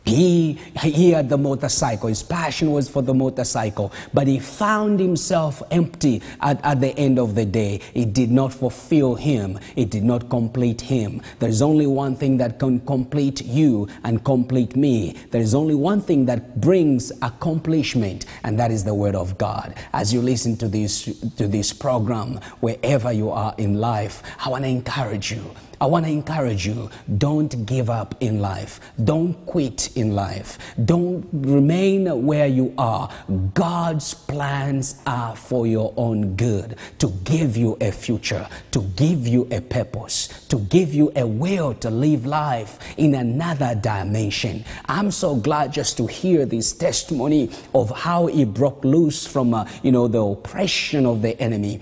He, 0.05 0.55
he 0.81 1.11
had 1.11 1.29
the 1.29 1.39
motorcycle. 1.39 2.09
His 2.09 2.23
passion 2.23 2.73
was 2.73 2.89
for 2.89 3.03
the 3.03 3.15
motorcycle. 3.15 3.93
But 4.13 4.27
he 4.27 4.41
found 4.41 4.99
himself 4.99 5.63
empty 5.71 6.23
at, 6.41 6.63
at 6.65 6.81
the 6.81 6.97
end 6.99 7.19
of 7.19 7.35
the 7.35 7.45
day. 7.45 7.81
It 7.95 8.13
did 8.13 8.31
not 8.31 8.53
fulfill 8.53 9.15
him. 9.15 9.59
It 9.77 9.91
did 9.91 10.03
not 10.03 10.29
complete 10.29 10.81
him. 10.81 11.23
There's 11.39 11.63
only 11.63 11.87
one 11.87 12.17
thing 12.17 12.37
that 12.39 12.59
can 12.59 12.81
complete 12.81 13.45
you 13.45 13.89
and 14.05 14.25
complete 14.25 14.75
me. 14.75 15.17
There's 15.31 15.55
only 15.55 15.75
one 15.75 16.01
thing 16.01 16.27
that 16.27 16.61
brings 16.61 17.13
accomplishment, 17.23 18.27
and 18.43 18.59
that 18.59 18.71
is 18.71 18.85
the 18.85 18.95
word 18.95 19.15
of 19.15 19.39
God. 19.39 19.75
As 19.93 20.13
you 20.13 20.21
listen 20.21 20.57
to 20.59 20.69
this, 20.69 21.05
to 21.37 21.47
this 21.47 21.73
program, 21.73 22.41
wherever 22.61 23.13
you 23.13 23.31
are 23.31 23.55
in 23.59 23.81
life, 23.81 24.23
I 24.45 24.49
want 24.49 24.65
to 24.65 24.71
encourage 24.71 25.33
you. 25.33 25.45
I 25.83 25.87
want 25.87 26.07
to 26.07 26.13
encourage 26.13 26.65
you 26.65 26.89
don't 27.19 27.67
give 27.67 27.91
up 27.91 28.15
in 28.21 28.39
life. 28.41 28.79
Don't 29.03 29.35
quit 29.47 29.97
in 29.97 30.15
life. 30.15 30.57
Don't 30.85 31.27
remain 31.33 32.25
where 32.25 32.47
you 32.47 32.73
are. 32.79 33.11
God's 33.53 34.15
plans 34.15 35.03
are 35.09 35.35
for 35.35 35.67
your 35.67 35.93
own 35.97 36.37
good 36.37 36.77
to 37.01 37.09
give 37.25 37.57
you 37.57 37.77
a 37.81 37.91
future, 37.91 38.49
to 38.71 38.83
give 38.95 39.27
you 39.27 39.49
a 39.51 39.61
purpose, 39.61 40.47
to 40.47 40.61
give 40.61 40.95
you 40.95 41.11
a 41.17 41.27
will 41.27 41.75
to 41.75 41.91
live 41.91 42.27
life 42.27 42.79
in 42.97 43.17
another 43.17 43.75
dimension. 43.75 44.65
I'm 44.87 45.11
so 45.11 45.35
glad 45.35 45.73
just 45.73 45.97
to 45.97 46.07
hear 46.07 46.47
this 46.47 46.73
testimony 46.73 47.51
of 47.75 47.91
how 47.91 48.27
he 48.27 48.45
broke 48.45 48.85
loose 48.85 49.27
from 49.27 49.53
uh, 49.53 49.69
you 49.83 49.91
know 49.91 50.07
the 50.07 50.23
oppression 50.23 51.07
of 51.07 51.23
the 51.23 51.37
enemy 51.43 51.81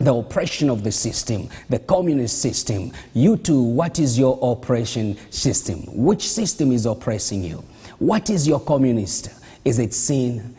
the 0.00 0.14
oppression 0.14 0.70
of 0.70 0.82
the 0.82 0.90
system, 0.90 1.48
the 1.68 1.78
communist 1.78 2.40
system. 2.40 2.90
You 3.12 3.36
too, 3.36 3.62
what 3.62 3.98
is 3.98 4.18
your 4.18 4.38
oppression 4.40 5.16
system? 5.28 5.82
Which 5.88 6.26
system 6.26 6.72
is 6.72 6.86
oppressing 6.86 7.44
you? 7.44 7.62
What 7.98 8.30
is 8.30 8.48
your 8.48 8.60
communist? 8.60 9.28
Is 9.62 9.78
it 9.78 9.92
sin? 9.92 10.56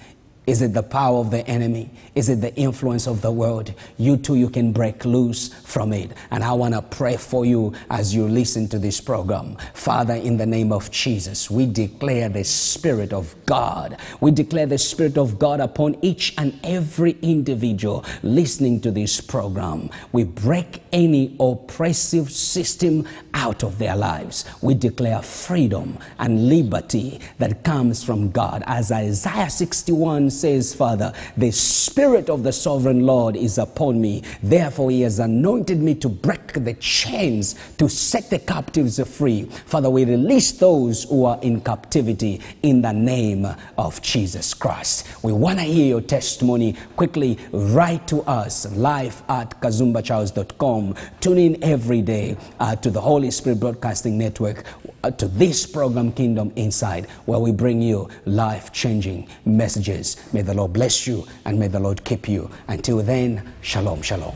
Is 0.47 0.63
it 0.63 0.73
the 0.73 0.81
power 0.81 1.19
of 1.19 1.29
the 1.29 1.47
enemy? 1.47 1.91
Is 2.15 2.27
it 2.27 2.41
the 2.41 2.53
influence 2.55 3.07
of 3.07 3.21
the 3.21 3.31
world? 3.31 3.71
You 3.97 4.17
too, 4.17 4.35
you 4.35 4.49
can 4.49 4.71
break 4.71 5.05
loose 5.05 5.53
from 5.53 5.93
it. 5.93 6.11
And 6.31 6.43
I 6.43 6.51
want 6.53 6.73
to 6.73 6.81
pray 6.81 7.15
for 7.15 7.45
you 7.45 7.73
as 7.91 8.15
you 8.15 8.27
listen 8.27 8.67
to 8.69 8.79
this 8.79 8.99
program. 8.99 9.55
Father, 9.75 10.15
in 10.15 10.37
the 10.37 10.47
name 10.47 10.71
of 10.71 10.89
Jesus, 10.89 11.51
we 11.51 11.67
declare 11.67 12.27
the 12.27 12.43
Spirit 12.43 13.13
of 13.13 13.35
God. 13.45 13.97
We 14.19 14.31
declare 14.31 14.65
the 14.65 14.79
Spirit 14.79 15.15
of 15.19 15.37
God 15.37 15.59
upon 15.59 15.95
each 16.01 16.33
and 16.39 16.59
every 16.63 17.17
individual 17.21 18.03
listening 18.23 18.81
to 18.81 18.89
this 18.89 19.21
program. 19.21 19.91
We 20.11 20.23
break 20.23 20.81
any 20.91 21.35
oppressive 21.39 22.31
system 22.31 23.07
out 23.35 23.63
of 23.63 23.77
their 23.77 23.95
lives. 23.95 24.45
We 24.61 24.73
declare 24.73 25.21
freedom 25.21 25.99
and 26.17 26.49
liberty 26.49 27.19
that 27.37 27.63
comes 27.63 28.03
from 28.03 28.31
God. 28.31 28.63
As 28.65 28.91
Isaiah 28.91 29.49
61 29.49 30.30
says, 30.31 30.73
Father, 30.73 31.13
the 31.37 31.51
Spirit 31.51 32.29
of 32.29 32.43
the 32.43 32.51
sovereign 32.51 33.05
Lord 33.05 33.35
is 33.35 33.57
upon 33.57 34.01
me. 34.01 34.23
Therefore, 34.41 34.89
He 34.89 35.01
has 35.01 35.19
anointed 35.19 35.79
me 35.79 35.95
to 35.95 36.09
break 36.09 36.53
the 36.53 36.73
chains, 36.75 37.55
to 37.77 37.87
set 37.87 38.29
the 38.29 38.39
captives 38.39 38.99
free. 39.07 39.43
Father, 39.65 39.89
we 39.89 40.05
release 40.05 40.51
those 40.53 41.03
who 41.03 41.25
are 41.25 41.39
in 41.41 41.61
captivity 41.61 42.41
in 42.63 42.81
the 42.81 42.91
name 42.91 43.47
of 43.77 44.01
Jesus 44.01 44.53
Christ. 44.53 45.07
We 45.23 45.33
want 45.33 45.59
to 45.59 45.65
hear 45.65 45.85
your 45.85 46.01
testimony. 46.01 46.75
Quickly 46.95 47.37
write 47.51 48.07
to 48.07 48.21
us 48.23 48.71
live 48.75 49.21
at 49.29 49.59
kazumbacharles.com. 49.61 50.95
Tune 51.19 51.37
in 51.37 51.63
every 51.63 52.01
day 52.01 52.37
uh, 52.59 52.75
to 52.77 52.89
the 52.89 53.01
Holy 53.01 53.31
Spirit 53.31 53.59
Broadcasting 53.59 54.17
Network 54.17 54.65
Uh, 55.03 55.09
to 55.09 55.27
this 55.27 55.65
program, 55.65 56.11
Kingdom 56.11 56.51
Insight, 56.55 57.09
where 57.25 57.39
we 57.39 57.51
bring 57.51 57.81
you 57.81 58.07
life 58.25 58.71
changing 58.71 59.27
messages. 59.45 60.17
May 60.31 60.43
the 60.43 60.53
Lord 60.53 60.73
bless 60.73 61.07
you 61.07 61.25
and 61.45 61.59
may 61.59 61.67
the 61.67 61.79
Lord 61.79 62.03
keep 62.03 62.29
you. 62.29 62.51
Until 62.67 62.97
then, 62.97 63.51
shalom, 63.61 64.03
shalom. 64.03 64.35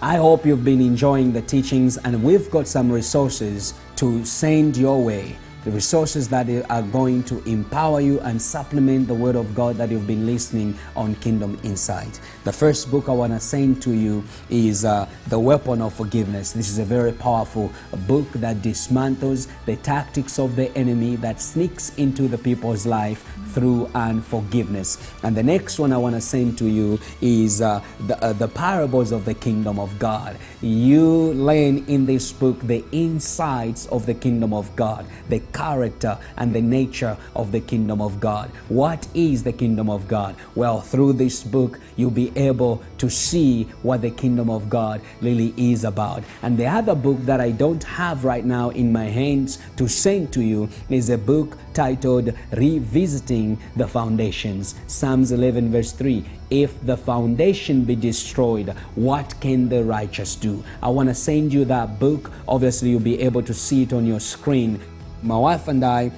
I 0.00 0.16
hope 0.16 0.46
you've 0.46 0.64
been 0.64 0.80
enjoying 0.80 1.32
the 1.32 1.42
teachings, 1.42 1.98
and 1.98 2.22
we've 2.22 2.50
got 2.50 2.66
some 2.66 2.90
resources 2.90 3.74
to 3.96 4.24
send 4.24 4.76
your 4.76 5.02
way. 5.02 5.36
The 5.62 5.70
resources 5.70 6.26
that 6.30 6.48
are 6.70 6.82
going 6.82 7.22
to 7.24 7.42
empower 7.44 8.00
you 8.00 8.18
and 8.20 8.40
supplement 8.40 9.08
the 9.08 9.14
Word 9.14 9.36
of 9.36 9.54
God 9.54 9.76
that 9.76 9.90
you've 9.90 10.06
been 10.06 10.24
listening 10.24 10.74
on 10.96 11.14
Kingdom 11.16 11.58
Insight. 11.62 12.18
The 12.44 12.52
first 12.52 12.90
book 12.90 13.10
I 13.10 13.12
want 13.12 13.34
to 13.34 13.40
send 13.40 13.82
to 13.82 13.92
you 13.92 14.24
is 14.48 14.86
uh, 14.86 15.06
The 15.28 15.38
Weapon 15.38 15.82
of 15.82 15.92
Forgiveness. 15.92 16.52
This 16.52 16.70
is 16.70 16.78
a 16.78 16.84
very 16.84 17.12
powerful 17.12 17.70
book 18.06 18.26
that 18.36 18.62
dismantles 18.62 19.48
the 19.66 19.76
tactics 19.76 20.38
of 20.38 20.56
the 20.56 20.74
enemy 20.78 21.16
that 21.16 21.42
sneaks 21.42 21.94
into 21.98 22.26
the 22.26 22.38
people's 22.38 22.86
life 22.86 23.22
through 23.54 23.90
unforgiveness. 23.94 24.98
And 25.22 25.36
the 25.36 25.42
next 25.42 25.78
one 25.78 25.92
I 25.92 25.96
want 25.98 26.14
to 26.14 26.20
send 26.20 26.58
to 26.58 26.66
you 26.66 26.98
is 27.20 27.60
uh, 27.60 27.82
the, 28.06 28.22
uh, 28.22 28.32
the 28.32 28.48
parables 28.48 29.12
of 29.12 29.24
the 29.24 29.34
kingdom 29.34 29.78
of 29.78 29.98
God. 29.98 30.36
You 30.60 31.32
learn 31.32 31.84
in 31.88 32.06
this 32.06 32.32
book 32.32 32.60
the 32.60 32.84
insights 32.92 33.86
of 33.86 34.06
the 34.06 34.14
kingdom 34.14 34.52
of 34.52 34.74
God, 34.76 35.06
the 35.28 35.40
character 35.52 36.18
and 36.36 36.54
the 36.54 36.60
nature 36.60 37.16
of 37.34 37.52
the 37.52 37.60
kingdom 37.60 38.00
of 38.00 38.20
God. 38.20 38.50
What 38.68 39.06
is 39.14 39.42
the 39.42 39.52
kingdom 39.52 39.88
of 39.88 40.06
God? 40.08 40.36
Well, 40.54 40.80
through 40.80 41.14
this 41.14 41.42
book, 41.42 41.80
you'll 41.96 42.10
be 42.10 42.32
able 42.36 42.82
to 42.98 43.08
see 43.08 43.64
what 43.82 44.02
the 44.02 44.10
kingdom 44.10 44.50
of 44.50 44.68
God 44.68 45.00
really 45.20 45.54
is 45.56 45.84
about. 45.84 46.22
And 46.42 46.58
the 46.58 46.66
other 46.66 46.94
book 46.94 47.18
that 47.20 47.40
I 47.40 47.50
don't 47.50 47.82
have 47.84 48.24
right 48.24 48.44
now 48.44 48.70
in 48.70 48.92
my 48.92 49.06
hands 49.06 49.58
to 49.76 49.88
send 49.88 50.32
to 50.34 50.42
you 50.42 50.68
is 50.88 51.10
a 51.10 51.18
book 51.18 51.56
titled 51.74 52.32
Revisiting 52.52 53.58
the 53.76 53.86
Foundations. 53.86 54.74
Psalms 54.86 55.32
11, 55.32 55.70
verse 55.70 55.92
3. 55.92 56.24
If 56.50 56.84
the 56.84 56.96
foundation 56.96 57.84
be 57.84 57.96
destroyed, 57.96 58.70
what 58.94 59.34
can 59.40 59.68
the 59.68 59.84
righteous 59.84 60.34
do? 60.34 60.64
I 60.82 60.88
want 60.88 61.08
to 61.08 61.14
send 61.14 61.52
you 61.52 61.64
that 61.66 61.98
book. 61.98 62.30
Obviously, 62.48 62.90
you'll 62.90 63.00
be 63.00 63.20
able 63.20 63.42
to 63.42 63.54
see 63.54 63.82
it 63.82 63.92
on 63.92 64.06
your 64.06 64.20
screen. 64.20 64.80
My 65.22 65.36
wife 65.36 65.68
and 65.68 65.84
I 65.84 66.10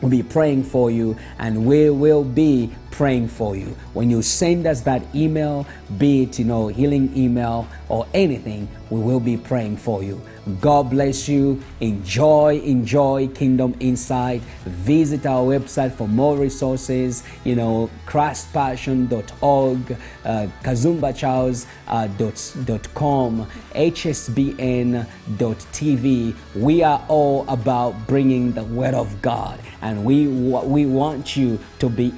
will 0.00 0.10
be 0.10 0.22
praying 0.22 0.64
for 0.64 0.90
you, 0.90 1.16
and 1.38 1.66
we 1.66 1.90
will 1.90 2.24
be 2.24 2.70
praying 2.96 3.28
for 3.28 3.54
you. 3.54 3.76
When 3.92 4.08
you 4.08 4.22
send 4.22 4.66
us 4.66 4.80
that 4.82 5.02
email, 5.14 5.66
be 5.98 6.22
it 6.22 6.38
you 6.38 6.46
know 6.46 6.68
healing 6.68 7.14
email 7.14 7.68
or 7.90 8.06
anything, 8.14 8.68
we 8.88 9.00
will 9.00 9.20
be 9.20 9.36
praying 9.36 9.76
for 9.76 10.02
you. 10.02 10.22
God 10.60 10.90
bless 10.90 11.28
you. 11.28 11.60
Enjoy, 11.80 12.60
enjoy 12.60 13.26
Kingdom 13.28 13.74
Insight. 13.80 14.42
Visit 14.64 15.26
our 15.26 15.42
website 15.42 15.90
for 15.92 16.06
more 16.06 16.36
resources. 16.36 17.24
You 17.42 17.56
know, 17.56 17.90
christpassion.org, 18.06 19.96
uh, 20.24 20.46
kazumbacharles.com, 20.62 23.48
hsbn.tv. 23.74 25.04
We 26.54 26.82
are 26.84 27.04
all 27.08 27.44
about 27.48 28.06
bringing 28.06 28.52
the 28.52 28.62
Word 28.64 28.94
of 28.94 29.20
God, 29.22 29.58
and 29.82 30.04
we, 30.04 30.28
we 30.28 30.86
want 30.86 31.36
you 31.36 31.58
to 31.80 31.88
be 31.88 32.14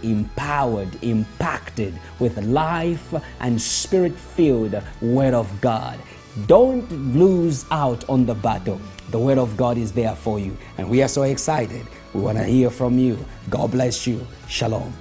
empowered, 0.69 1.03
impacted 1.03 1.99
with 2.19 2.39
life 2.45 3.15
and 3.41 3.61
spirit 3.61 4.15
filled 4.15 4.81
Word 5.01 5.35
of 5.35 5.61
God. 5.61 5.99
Don't 6.47 6.91
lose 7.15 7.65
out 7.71 8.09
on 8.09 8.27
the 8.27 8.35
battle. 8.35 8.81
The 9.11 9.19
Word 9.19 9.39
of 9.39 9.57
God 9.57 9.79
is 9.79 9.93
there 9.93 10.15
for 10.15 10.39
you. 10.39 10.57
And 10.77 10.89
we 10.89 11.03
are 11.03 11.09
so 11.09 11.23
excited. 11.23 11.87
We 12.15 12.21
want 12.21 12.39
to 12.39 12.45
hear 12.45 12.71
from 12.71 12.99
you. 12.99 13.19
God 13.51 13.71
bless 13.71 14.07
you. 14.07 14.27
Shalom. 14.49 14.93